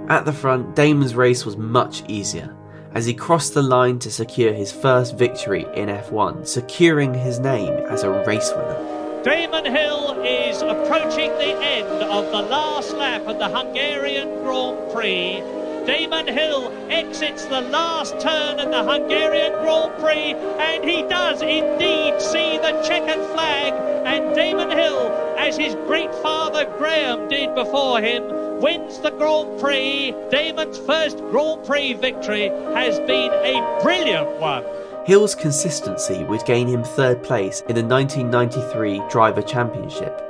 At 0.09 0.25
the 0.25 0.33
front, 0.33 0.75
Damon's 0.75 1.15
race 1.15 1.45
was 1.45 1.57
much 1.57 2.03
easier 2.09 2.55
as 2.93 3.05
he 3.05 3.13
crossed 3.13 3.53
the 3.53 3.63
line 3.63 3.97
to 3.99 4.11
secure 4.11 4.53
his 4.53 4.71
first 4.71 5.17
victory 5.17 5.65
in 5.73 5.89
F1, 5.89 6.45
securing 6.45 7.13
his 7.13 7.39
name 7.39 7.73
as 7.89 8.03
a 8.03 8.23
race 8.25 8.51
winner. 8.55 9.21
Damon 9.23 9.65
Hill 9.65 10.21
is 10.23 10.61
approaching 10.61 11.31
the 11.31 11.57
end 11.63 11.87
of 11.87 12.25
the 12.25 12.41
last 12.41 12.93
lap 12.93 13.25
of 13.25 13.39
the 13.39 13.49
Hungarian 13.49 14.43
Grand 14.43 14.91
Prix 14.91 15.41
Damon 15.85 16.27
Hill 16.27 16.71
exits 16.89 17.43
the 17.43 17.59
last 17.59 18.17
turn 18.21 18.57
at 18.57 18.71
the 18.71 18.89
Hungarian 18.89 19.51
Grand 19.51 19.91
Prix, 19.99 20.33
and 20.57 20.81
he 20.81 21.01
does 21.03 21.41
indeed 21.41 22.21
see 22.21 22.57
the 22.57 22.81
checkered 22.87 23.21
flag. 23.33 23.73
And 24.05 24.33
Damon 24.33 24.71
Hill, 24.71 25.09
as 25.37 25.57
his 25.57 25.75
great 25.87 26.13
father 26.15 26.65
Graham 26.77 27.27
did 27.27 27.53
before 27.55 28.01
him, 28.01 28.23
wins 28.61 28.99
the 28.99 29.11
Grand 29.11 29.59
Prix. 29.59 30.13
Damon's 30.29 30.77
first 30.79 31.17
Grand 31.31 31.65
Prix 31.65 31.93
victory 31.93 32.47
has 32.73 32.99
been 33.01 33.31
a 33.31 33.79
brilliant 33.81 34.39
one. 34.39 34.63
Hill's 35.05 35.35
consistency 35.35 36.23
would 36.23 36.45
gain 36.45 36.67
him 36.67 36.83
third 36.83 37.21
place 37.23 37.61
in 37.67 37.75
the 37.75 37.83
1993 37.83 39.01
Driver 39.09 39.41
Championship 39.41 40.21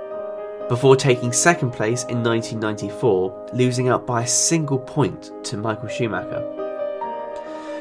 before 0.69 0.95
taking 0.95 1.31
second 1.31 1.71
place 1.71 2.03
in 2.05 2.23
1994, 2.23 3.49
losing 3.53 3.89
out 3.89 4.07
by 4.07 4.23
a 4.23 4.27
single 4.27 4.79
point 4.79 5.31
to 5.43 5.57
Michael 5.57 5.89
Schumacher. 5.89 6.41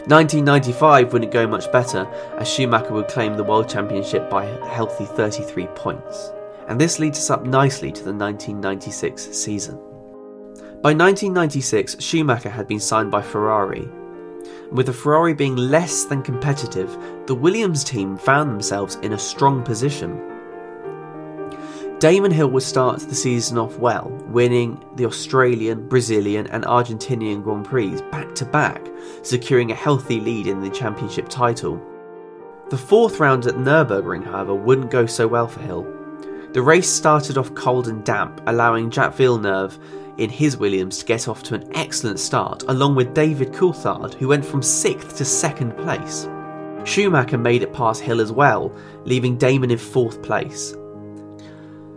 1995 0.08 1.12
wouldn't 1.12 1.30
go 1.30 1.46
much 1.46 1.70
better, 1.70 2.06
as 2.38 2.48
Schumacher 2.52 2.92
would 2.92 3.06
claim 3.06 3.36
the 3.36 3.44
World 3.44 3.68
Championship 3.68 4.28
by 4.28 4.44
a 4.44 4.66
healthy 4.66 5.04
33 5.04 5.68
points, 5.68 6.32
and 6.68 6.80
this 6.80 6.98
leads 6.98 7.18
us 7.18 7.30
up 7.30 7.44
nicely 7.44 7.90
to 7.92 8.02
the 8.04 8.12
1996 8.12 9.22
season. 9.36 9.76
By 10.82 10.94
1996, 10.94 11.96
Schumacher 12.00 12.50
had 12.50 12.66
been 12.66 12.80
signed 12.80 13.10
by 13.10 13.22
Ferrari. 13.22 13.88
With 14.70 14.86
the 14.86 14.92
Ferrari 14.92 15.34
being 15.34 15.56
less 15.56 16.04
than 16.04 16.22
competitive, 16.22 16.96
the 17.26 17.34
Williams 17.34 17.84
team 17.84 18.16
found 18.16 18.50
themselves 18.50 18.96
in 18.96 19.12
a 19.12 19.18
strong 19.18 19.62
position 19.62 20.32
Damon 22.02 22.32
Hill 22.32 22.48
would 22.48 22.64
start 22.64 22.98
the 22.98 23.14
season 23.14 23.58
off 23.58 23.78
well, 23.78 24.08
winning 24.26 24.84
the 24.96 25.06
Australian, 25.06 25.86
Brazilian, 25.86 26.48
and 26.48 26.64
Argentinian 26.64 27.44
Grand 27.44 27.64
Prix 27.64 28.02
back 28.10 28.34
to 28.34 28.44
back, 28.44 28.84
securing 29.22 29.70
a 29.70 29.76
healthy 29.76 30.18
lead 30.18 30.48
in 30.48 30.60
the 30.60 30.68
championship 30.68 31.28
title. 31.28 31.80
The 32.70 32.76
fourth 32.76 33.20
round 33.20 33.46
at 33.46 33.54
Nürburgring, 33.54 34.24
however, 34.24 34.52
wouldn't 34.52 34.90
go 34.90 35.06
so 35.06 35.28
well 35.28 35.46
for 35.46 35.60
Hill. 35.60 36.01
The 36.52 36.60
race 36.60 36.90
started 36.90 37.38
off 37.38 37.54
cold 37.54 37.88
and 37.88 38.04
damp, 38.04 38.42
allowing 38.46 38.90
Jack 38.90 39.14
Villeneuve 39.14 39.78
in 40.18 40.28
his 40.28 40.58
Williams 40.58 40.98
to 40.98 41.06
get 41.06 41.26
off 41.26 41.42
to 41.44 41.54
an 41.54 41.70
excellent 41.74 42.20
start, 42.20 42.64
along 42.68 42.94
with 42.94 43.14
David 43.14 43.52
Coulthard, 43.52 44.12
who 44.14 44.28
went 44.28 44.44
from 44.44 44.60
6th 44.60 45.16
to 45.16 45.24
2nd 45.24 45.74
place. 45.82 46.28
Schumacher 46.84 47.38
made 47.38 47.62
it 47.62 47.72
past 47.72 48.02
Hill 48.02 48.20
as 48.20 48.32
well, 48.32 48.70
leaving 49.04 49.38
Damon 49.38 49.70
in 49.70 49.78
4th 49.78 50.22
place. 50.22 50.74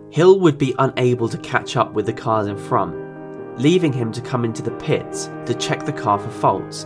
Hill 0.10 0.40
would 0.40 0.58
be 0.58 0.74
unable 0.80 1.28
to 1.28 1.38
catch 1.40 1.76
up 1.76 1.92
with 1.92 2.06
the 2.06 2.14
cars 2.14 2.48
in 2.48 2.58
front, 2.58 3.60
leaving 3.60 3.92
him 3.92 4.14
to 4.14 4.22
come 4.22 4.46
into 4.46 4.62
the 4.62 4.72
pits 4.72 5.26
to 5.46 5.54
check 5.54 5.86
the 5.86 5.92
car 5.92 6.18
for 6.18 6.30
faults. 6.30 6.86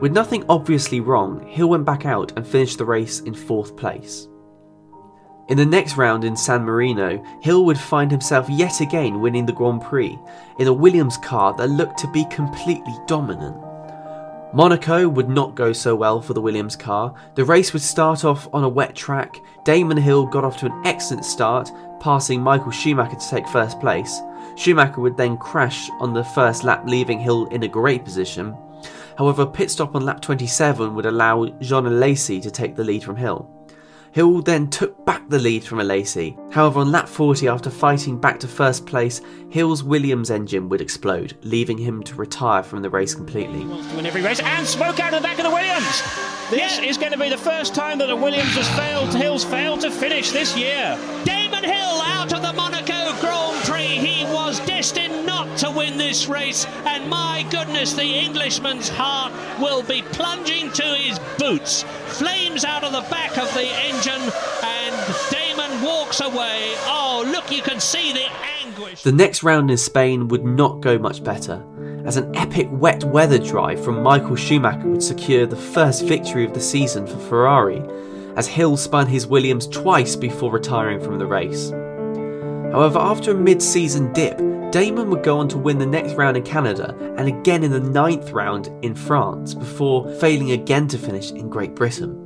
With 0.00 0.12
nothing 0.12 0.44
obviously 0.50 1.00
wrong, 1.00 1.46
Hill 1.46 1.70
went 1.70 1.86
back 1.86 2.04
out 2.04 2.32
and 2.36 2.46
finished 2.46 2.76
the 2.76 2.84
race 2.84 3.20
in 3.20 3.32
fourth 3.32 3.76
place. 3.76 4.28
In 5.48 5.56
the 5.56 5.66
next 5.66 5.96
round 5.96 6.24
in 6.24 6.36
San 6.36 6.64
Marino, 6.64 7.22
Hill 7.40 7.64
would 7.64 7.78
find 7.78 8.10
himself 8.10 8.48
yet 8.48 8.80
again 8.80 9.20
winning 9.20 9.44
the 9.44 9.52
Grand 9.52 9.82
Prix 9.82 10.18
in 10.58 10.68
a 10.68 10.72
Williams 10.72 11.16
car 11.18 11.52
that 11.56 11.68
looked 11.68 11.98
to 11.98 12.08
be 12.08 12.24
completely 12.26 12.94
dominant. 13.06 13.56
Monaco 14.54 15.08
would 15.08 15.28
not 15.28 15.54
go 15.54 15.72
so 15.72 15.96
well 15.96 16.20
for 16.20 16.34
the 16.34 16.40
Williams 16.40 16.76
car. 16.76 17.14
The 17.34 17.44
race 17.44 17.72
would 17.72 17.82
start 17.82 18.24
off 18.24 18.48
on 18.52 18.64
a 18.64 18.68
wet 18.68 18.94
track. 18.94 19.40
Damon 19.64 19.96
Hill 19.96 20.26
got 20.26 20.44
off 20.44 20.58
to 20.58 20.66
an 20.66 20.82
excellent 20.86 21.24
start, 21.24 21.70
passing 22.00 22.40
Michael 22.40 22.70
Schumacher 22.70 23.16
to 23.16 23.30
take 23.30 23.48
first 23.48 23.80
place. 23.80 24.20
Schumacher 24.56 25.00
would 25.00 25.16
then 25.16 25.38
crash 25.38 25.88
on 26.00 26.12
the 26.12 26.24
first 26.24 26.64
lap, 26.64 26.84
leaving 26.86 27.18
Hill 27.18 27.46
in 27.46 27.62
a 27.62 27.68
great 27.68 28.04
position. 28.04 28.54
However, 29.16 29.42
a 29.42 29.46
pit 29.46 29.70
stop 29.70 29.94
on 29.94 30.04
lap 30.04 30.20
27 30.20 30.94
would 30.94 31.06
allow 31.06 31.46
Jean 31.60 31.84
Alesi 31.84 32.40
to 32.42 32.50
take 32.50 32.76
the 32.76 32.84
lead 32.84 33.02
from 33.02 33.16
Hill. 33.16 33.50
Hill 34.12 34.42
then 34.42 34.68
took 34.68 35.06
back 35.06 35.26
the 35.30 35.38
lead 35.38 35.64
from 35.64 35.78
Alesi. 35.78 36.36
However, 36.52 36.80
on 36.80 36.92
lap 36.92 37.08
40, 37.08 37.48
after 37.48 37.70
fighting 37.70 38.20
back 38.20 38.38
to 38.40 38.48
first 38.48 38.84
place, 38.84 39.22
Hill's 39.48 39.82
Williams 39.82 40.30
engine 40.30 40.68
would 40.68 40.82
explode, 40.82 41.34
leaving 41.42 41.78
him 41.78 42.02
to 42.02 42.14
retire 42.16 42.62
from 42.62 42.82
the 42.82 42.90
race 42.90 43.14
completely. 43.14 43.64
wants 43.64 43.90
win 43.94 44.04
every 44.04 44.20
race 44.20 44.40
and 44.40 44.66
smoke 44.66 45.00
out 45.00 45.14
of 45.14 45.22
the 45.22 45.26
back 45.26 45.38
of 45.38 45.44
the 45.44 45.50
Williams. 45.50 46.02
This 46.50 46.78
Yeah. 46.78 46.84
is 46.84 46.98
going 46.98 47.12
to 47.12 47.18
be 47.18 47.30
the 47.30 47.38
first 47.38 47.74
time 47.74 47.96
that 47.98 48.10
a 48.10 48.16
Williams 48.16 48.54
has 48.54 48.68
failed, 48.78 49.14
Hill's 49.14 49.44
failed 49.44 49.80
to 49.80 49.90
finish 49.90 50.30
this 50.30 50.54
year. 50.56 50.98
Damon 51.24 51.64
Hill 51.64 52.02
out 52.02 52.30
of 52.34 52.42
the 52.42 52.52
Monaco 52.52 52.71
destined 54.82 55.24
not 55.24 55.56
to 55.56 55.70
win 55.70 55.96
this 55.96 56.26
race, 56.26 56.66
and 56.86 57.08
my 57.08 57.46
goodness, 57.52 57.92
the 57.92 58.02
Englishman's 58.02 58.88
heart 58.88 59.32
will 59.60 59.84
be 59.84 60.02
plunging 60.02 60.72
to 60.72 60.82
his 60.82 61.20
boots. 61.38 61.84
Flames 62.06 62.64
out 62.64 62.82
of 62.82 62.90
the 62.90 63.08
back 63.08 63.38
of 63.38 63.54
the 63.54 63.62
engine, 63.62 64.20
and 64.64 65.14
Damon 65.30 65.84
walks 65.84 66.20
away. 66.20 66.72
Oh, 66.86 67.24
look, 67.30 67.52
you 67.52 67.62
can 67.62 67.78
see 67.78 68.12
the 68.12 68.26
anguish. 68.60 69.04
The 69.04 69.12
next 69.12 69.44
round 69.44 69.70
in 69.70 69.76
Spain 69.76 70.26
would 70.26 70.44
not 70.44 70.80
go 70.80 70.98
much 70.98 71.22
better, 71.22 71.64
as 72.04 72.16
an 72.16 72.34
epic 72.34 72.66
wet 72.72 73.04
weather 73.04 73.38
drive 73.38 73.84
from 73.84 74.02
Michael 74.02 74.34
Schumacher 74.34 74.88
would 74.88 75.02
secure 75.04 75.46
the 75.46 75.54
first 75.54 76.06
victory 76.06 76.44
of 76.44 76.54
the 76.54 76.60
season 76.60 77.06
for 77.06 77.18
Ferrari, 77.18 77.80
as 78.34 78.48
Hill 78.48 78.76
spun 78.76 79.06
his 79.06 79.28
Williams 79.28 79.68
twice 79.68 80.16
before 80.16 80.50
retiring 80.50 81.00
from 81.00 81.20
the 81.20 81.26
race. 81.26 81.70
However, 82.72 82.98
after 82.98 83.30
a 83.30 83.34
mid 83.34 83.62
season 83.62 84.12
dip, 84.12 84.40
Damon 84.72 85.10
would 85.10 85.22
go 85.22 85.38
on 85.38 85.48
to 85.48 85.58
win 85.58 85.78
the 85.78 85.84
next 85.84 86.14
round 86.14 86.34
in 86.34 86.42
Canada 86.44 86.96
and 87.18 87.28
again 87.28 87.62
in 87.62 87.72
the 87.72 87.78
ninth 87.78 88.30
round 88.30 88.70
in 88.82 88.94
France 88.94 89.52
before 89.52 90.10
failing 90.14 90.50
again 90.50 90.88
to 90.88 90.96
finish 90.96 91.30
in 91.30 91.50
Great 91.50 91.74
Britain. 91.74 92.16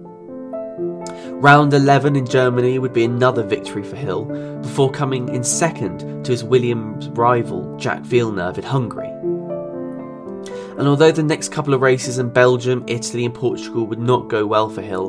Round 1.41 1.75
11 1.75 2.15
in 2.15 2.25
Germany 2.25 2.79
would 2.79 2.93
be 2.93 3.03
another 3.03 3.43
victory 3.43 3.83
for 3.83 3.97
Hill 3.97 4.27
before 4.63 4.93
coming 4.93 5.29
in 5.31 5.43
second 5.43 6.25
to 6.25 6.31
his 6.31 6.45
Williams 6.45 7.09
rival 7.09 7.77
Jack 7.79 8.03
Villeneuve 8.03 8.59
in 8.59 8.65
Hungary. 8.65 9.09
And 10.79 10.87
although 10.87 11.11
the 11.11 11.25
next 11.25 11.49
couple 11.49 11.75
of 11.75 11.81
races 11.81 12.19
in 12.19 12.29
Belgium, 12.29 12.85
Italy, 12.87 13.25
and 13.25 13.35
Portugal 13.35 13.89
would 13.89 13.99
not 13.99 14.29
go 14.29 14.47
well 14.47 14.69
for 14.69 14.83
Hill, 14.83 15.09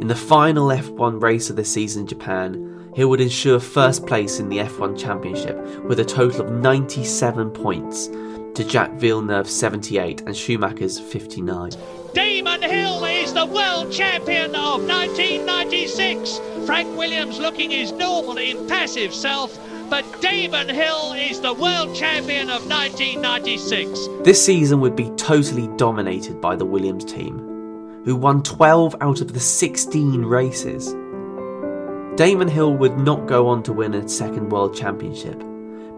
in 0.00 0.06
the 0.06 0.14
final 0.14 0.68
F1 0.68 1.20
race 1.20 1.50
of 1.50 1.56
the 1.56 1.64
season 1.64 2.02
in 2.02 2.06
Japan, 2.06 2.77
Hill 2.98 3.10
would 3.10 3.20
ensure 3.20 3.60
first 3.60 4.08
place 4.08 4.40
in 4.40 4.48
the 4.48 4.58
F1 4.58 4.98
Championship 4.98 5.56
with 5.84 6.00
a 6.00 6.04
total 6.04 6.40
of 6.40 6.50
97 6.50 7.48
points 7.52 8.08
to 8.08 8.64
Jack 8.68 8.90
Villeneuve's 8.94 9.54
78 9.54 10.22
and 10.22 10.36
Schumacher's 10.36 10.98
59. 10.98 11.70
Damon 12.12 12.60
Hill 12.60 13.04
is 13.04 13.32
the 13.32 13.46
world 13.46 13.92
champion 13.92 14.52
of 14.56 14.84
1996. 14.84 16.40
Frank 16.66 16.98
Williams 16.98 17.38
looking 17.38 17.70
his 17.70 17.92
normal, 17.92 18.36
impassive 18.36 19.14
self, 19.14 19.56
but 19.88 20.04
Damon 20.20 20.68
Hill 20.68 21.12
is 21.12 21.40
the 21.40 21.54
world 21.54 21.94
champion 21.94 22.50
of 22.50 22.68
1996. 22.68 24.08
This 24.24 24.44
season 24.44 24.80
would 24.80 24.96
be 24.96 25.10
totally 25.10 25.68
dominated 25.76 26.40
by 26.40 26.56
the 26.56 26.66
Williams 26.66 27.04
team, 27.04 27.38
who 28.04 28.16
won 28.16 28.42
12 28.42 28.96
out 29.00 29.20
of 29.20 29.34
the 29.34 29.40
16 29.40 30.24
races. 30.24 30.92
Damon 32.18 32.48
Hill 32.48 32.74
would 32.74 32.98
not 32.98 33.28
go 33.28 33.46
on 33.46 33.62
to 33.62 33.72
win 33.72 33.94
a 33.94 34.08
second 34.08 34.48
World 34.48 34.74
Championship, 34.74 35.40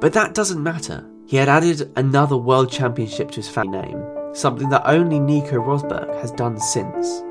but 0.00 0.12
that 0.12 0.35
doesn't 0.35 0.62
matter. 0.62 1.02
He 1.24 1.38
had 1.38 1.48
added 1.48 1.90
another 1.96 2.37
World 2.37 2.70
Championship 2.70 3.30
to 3.30 3.37
his 3.37 3.48
family 3.48 3.80
name, 3.80 4.04
something 4.35 4.68
that 4.68 4.83
only 4.85 5.18
Nico 5.18 5.56
Rosberg 5.56 6.14
has 6.20 6.30
done 6.33 6.61
since. 6.61 7.22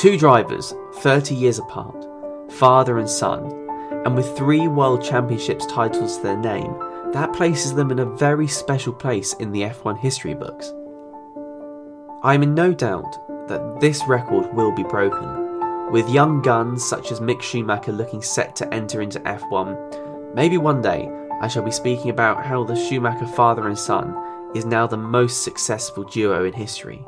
Two 0.00 0.18
drivers, 0.18 0.74
30 0.94 1.36
years 1.36 1.60
apart, 1.60 2.08
father 2.54 2.98
and 2.98 3.08
son, 3.08 3.44
and 4.04 4.16
with 4.16 4.36
three 4.36 4.66
World 4.66 5.00
Championships 5.00 5.66
titles 5.66 6.16
to 6.16 6.24
their 6.24 6.38
name, 6.38 6.74
that 7.12 7.32
places 7.32 7.72
them 7.72 7.92
in 7.92 8.00
a 8.00 8.16
very 8.16 8.48
special 8.48 8.92
place 8.92 9.32
in 9.34 9.52
the 9.52 9.62
F1 9.62 9.96
history 9.96 10.34
books. 10.34 10.72
I 12.24 12.34
am 12.34 12.42
in 12.42 12.52
no 12.56 12.74
doubt 12.74 13.46
that 13.46 13.78
this 13.78 14.02
record 14.08 14.52
will 14.54 14.74
be 14.74 14.82
broken, 14.82 15.39
with 15.90 16.08
young 16.08 16.40
guns 16.40 16.84
such 16.84 17.10
as 17.10 17.20
Mick 17.20 17.42
Schumacher 17.42 17.92
looking 17.92 18.22
set 18.22 18.54
to 18.56 18.74
enter 18.74 19.02
into 19.02 19.18
F1. 19.20 20.34
Maybe 20.34 20.56
one 20.56 20.80
day 20.80 21.10
I 21.40 21.48
shall 21.48 21.64
be 21.64 21.70
speaking 21.70 22.10
about 22.10 22.44
how 22.44 22.64
the 22.64 22.76
Schumacher 22.76 23.26
father 23.26 23.66
and 23.66 23.78
son 23.78 24.14
is 24.54 24.64
now 24.64 24.86
the 24.86 24.96
most 24.96 25.42
successful 25.42 26.04
duo 26.04 26.44
in 26.44 26.52
history. 26.52 27.04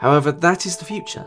However, 0.00 0.32
that 0.32 0.66
is 0.66 0.76
the 0.76 0.84
future, 0.84 1.26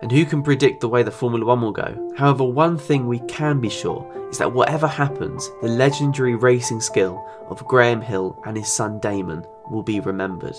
and 0.00 0.10
who 0.10 0.24
can 0.24 0.42
predict 0.42 0.80
the 0.80 0.88
way 0.88 1.02
the 1.02 1.10
Formula 1.10 1.44
One 1.44 1.60
will 1.60 1.72
go? 1.72 2.12
However, 2.16 2.44
one 2.44 2.78
thing 2.78 3.06
we 3.06 3.20
can 3.20 3.60
be 3.60 3.70
sure 3.70 4.10
is 4.30 4.38
that 4.38 4.52
whatever 4.52 4.86
happens, 4.86 5.50
the 5.60 5.68
legendary 5.68 6.34
racing 6.34 6.80
skill 6.80 7.26
of 7.48 7.64
Graham 7.66 8.00
Hill 8.00 8.40
and 8.46 8.56
his 8.56 8.72
son 8.72 9.00
Damon 9.00 9.44
will 9.70 9.82
be 9.82 10.00
remembered. 10.00 10.56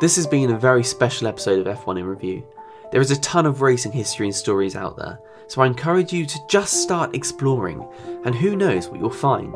This 0.00 0.16
has 0.16 0.26
been 0.26 0.50
a 0.50 0.58
very 0.58 0.82
special 0.82 1.26
episode 1.28 1.66
of 1.66 1.78
F1 1.78 1.98
in 1.98 2.06
Review. 2.06 2.42
There 2.90 3.02
is 3.02 3.10
a 3.10 3.20
ton 3.20 3.44
of 3.44 3.60
racing 3.60 3.92
history 3.92 4.26
and 4.26 4.34
stories 4.34 4.74
out 4.74 4.96
there, 4.96 5.20
so 5.46 5.60
I 5.60 5.66
encourage 5.66 6.10
you 6.10 6.24
to 6.24 6.40
just 6.48 6.82
start 6.82 7.14
exploring, 7.14 7.86
and 8.24 8.34
who 8.34 8.56
knows 8.56 8.88
what 8.88 8.98
you'll 8.98 9.10
find. 9.10 9.54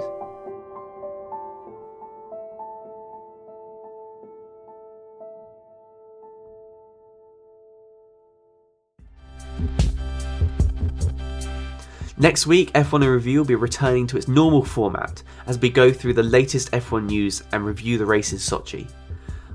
Next 12.19 12.47
week, 12.47 12.71
F1 12.75 13.03
in 13.03 13.09
Review 13.09 13.39
will 13.39 13.47
be 13.47 13.55
returning 13.55 14.07
to 14.09 14.19
its 14.19 14.29
normal 14.29 14.63
format 14.63 15.23
as 15.47 15.59
we 15.59 15.71
go 15.71 15.91
through 15.91 16.13
the 16.13 16.23
latest 16.23 16.71
F1 16.73 17.07
news 17.07 17.43
and 17.53 17.65
review 17.65 17.97
the 17.97 18.05
race 18.05 18.33
in 18.33 18.39
Sochi. 18.39 18.87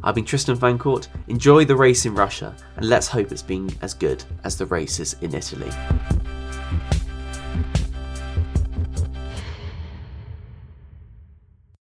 I've 0.02 0.16
been 0.16 0.26
Tristan 0.26 0.56
Vancourt, 0.56 1.10
enjoy 1.28 1.66
the 1.66 1.76
race 1.76 2.06
in 2.06 2.16
Russia, 2.16 2.56
and 2.78 2.88
let's 2.88 3.08
hope 3.08 3.32
it's 3.32 3.42
been 3.42 3.70
as 3.82 3.94
good 3.94 4.24
as 4.46 4.58
the 4.58 4.66
races 4.66 5.16
in 5.22 5.36
Italy. 5.36 5.70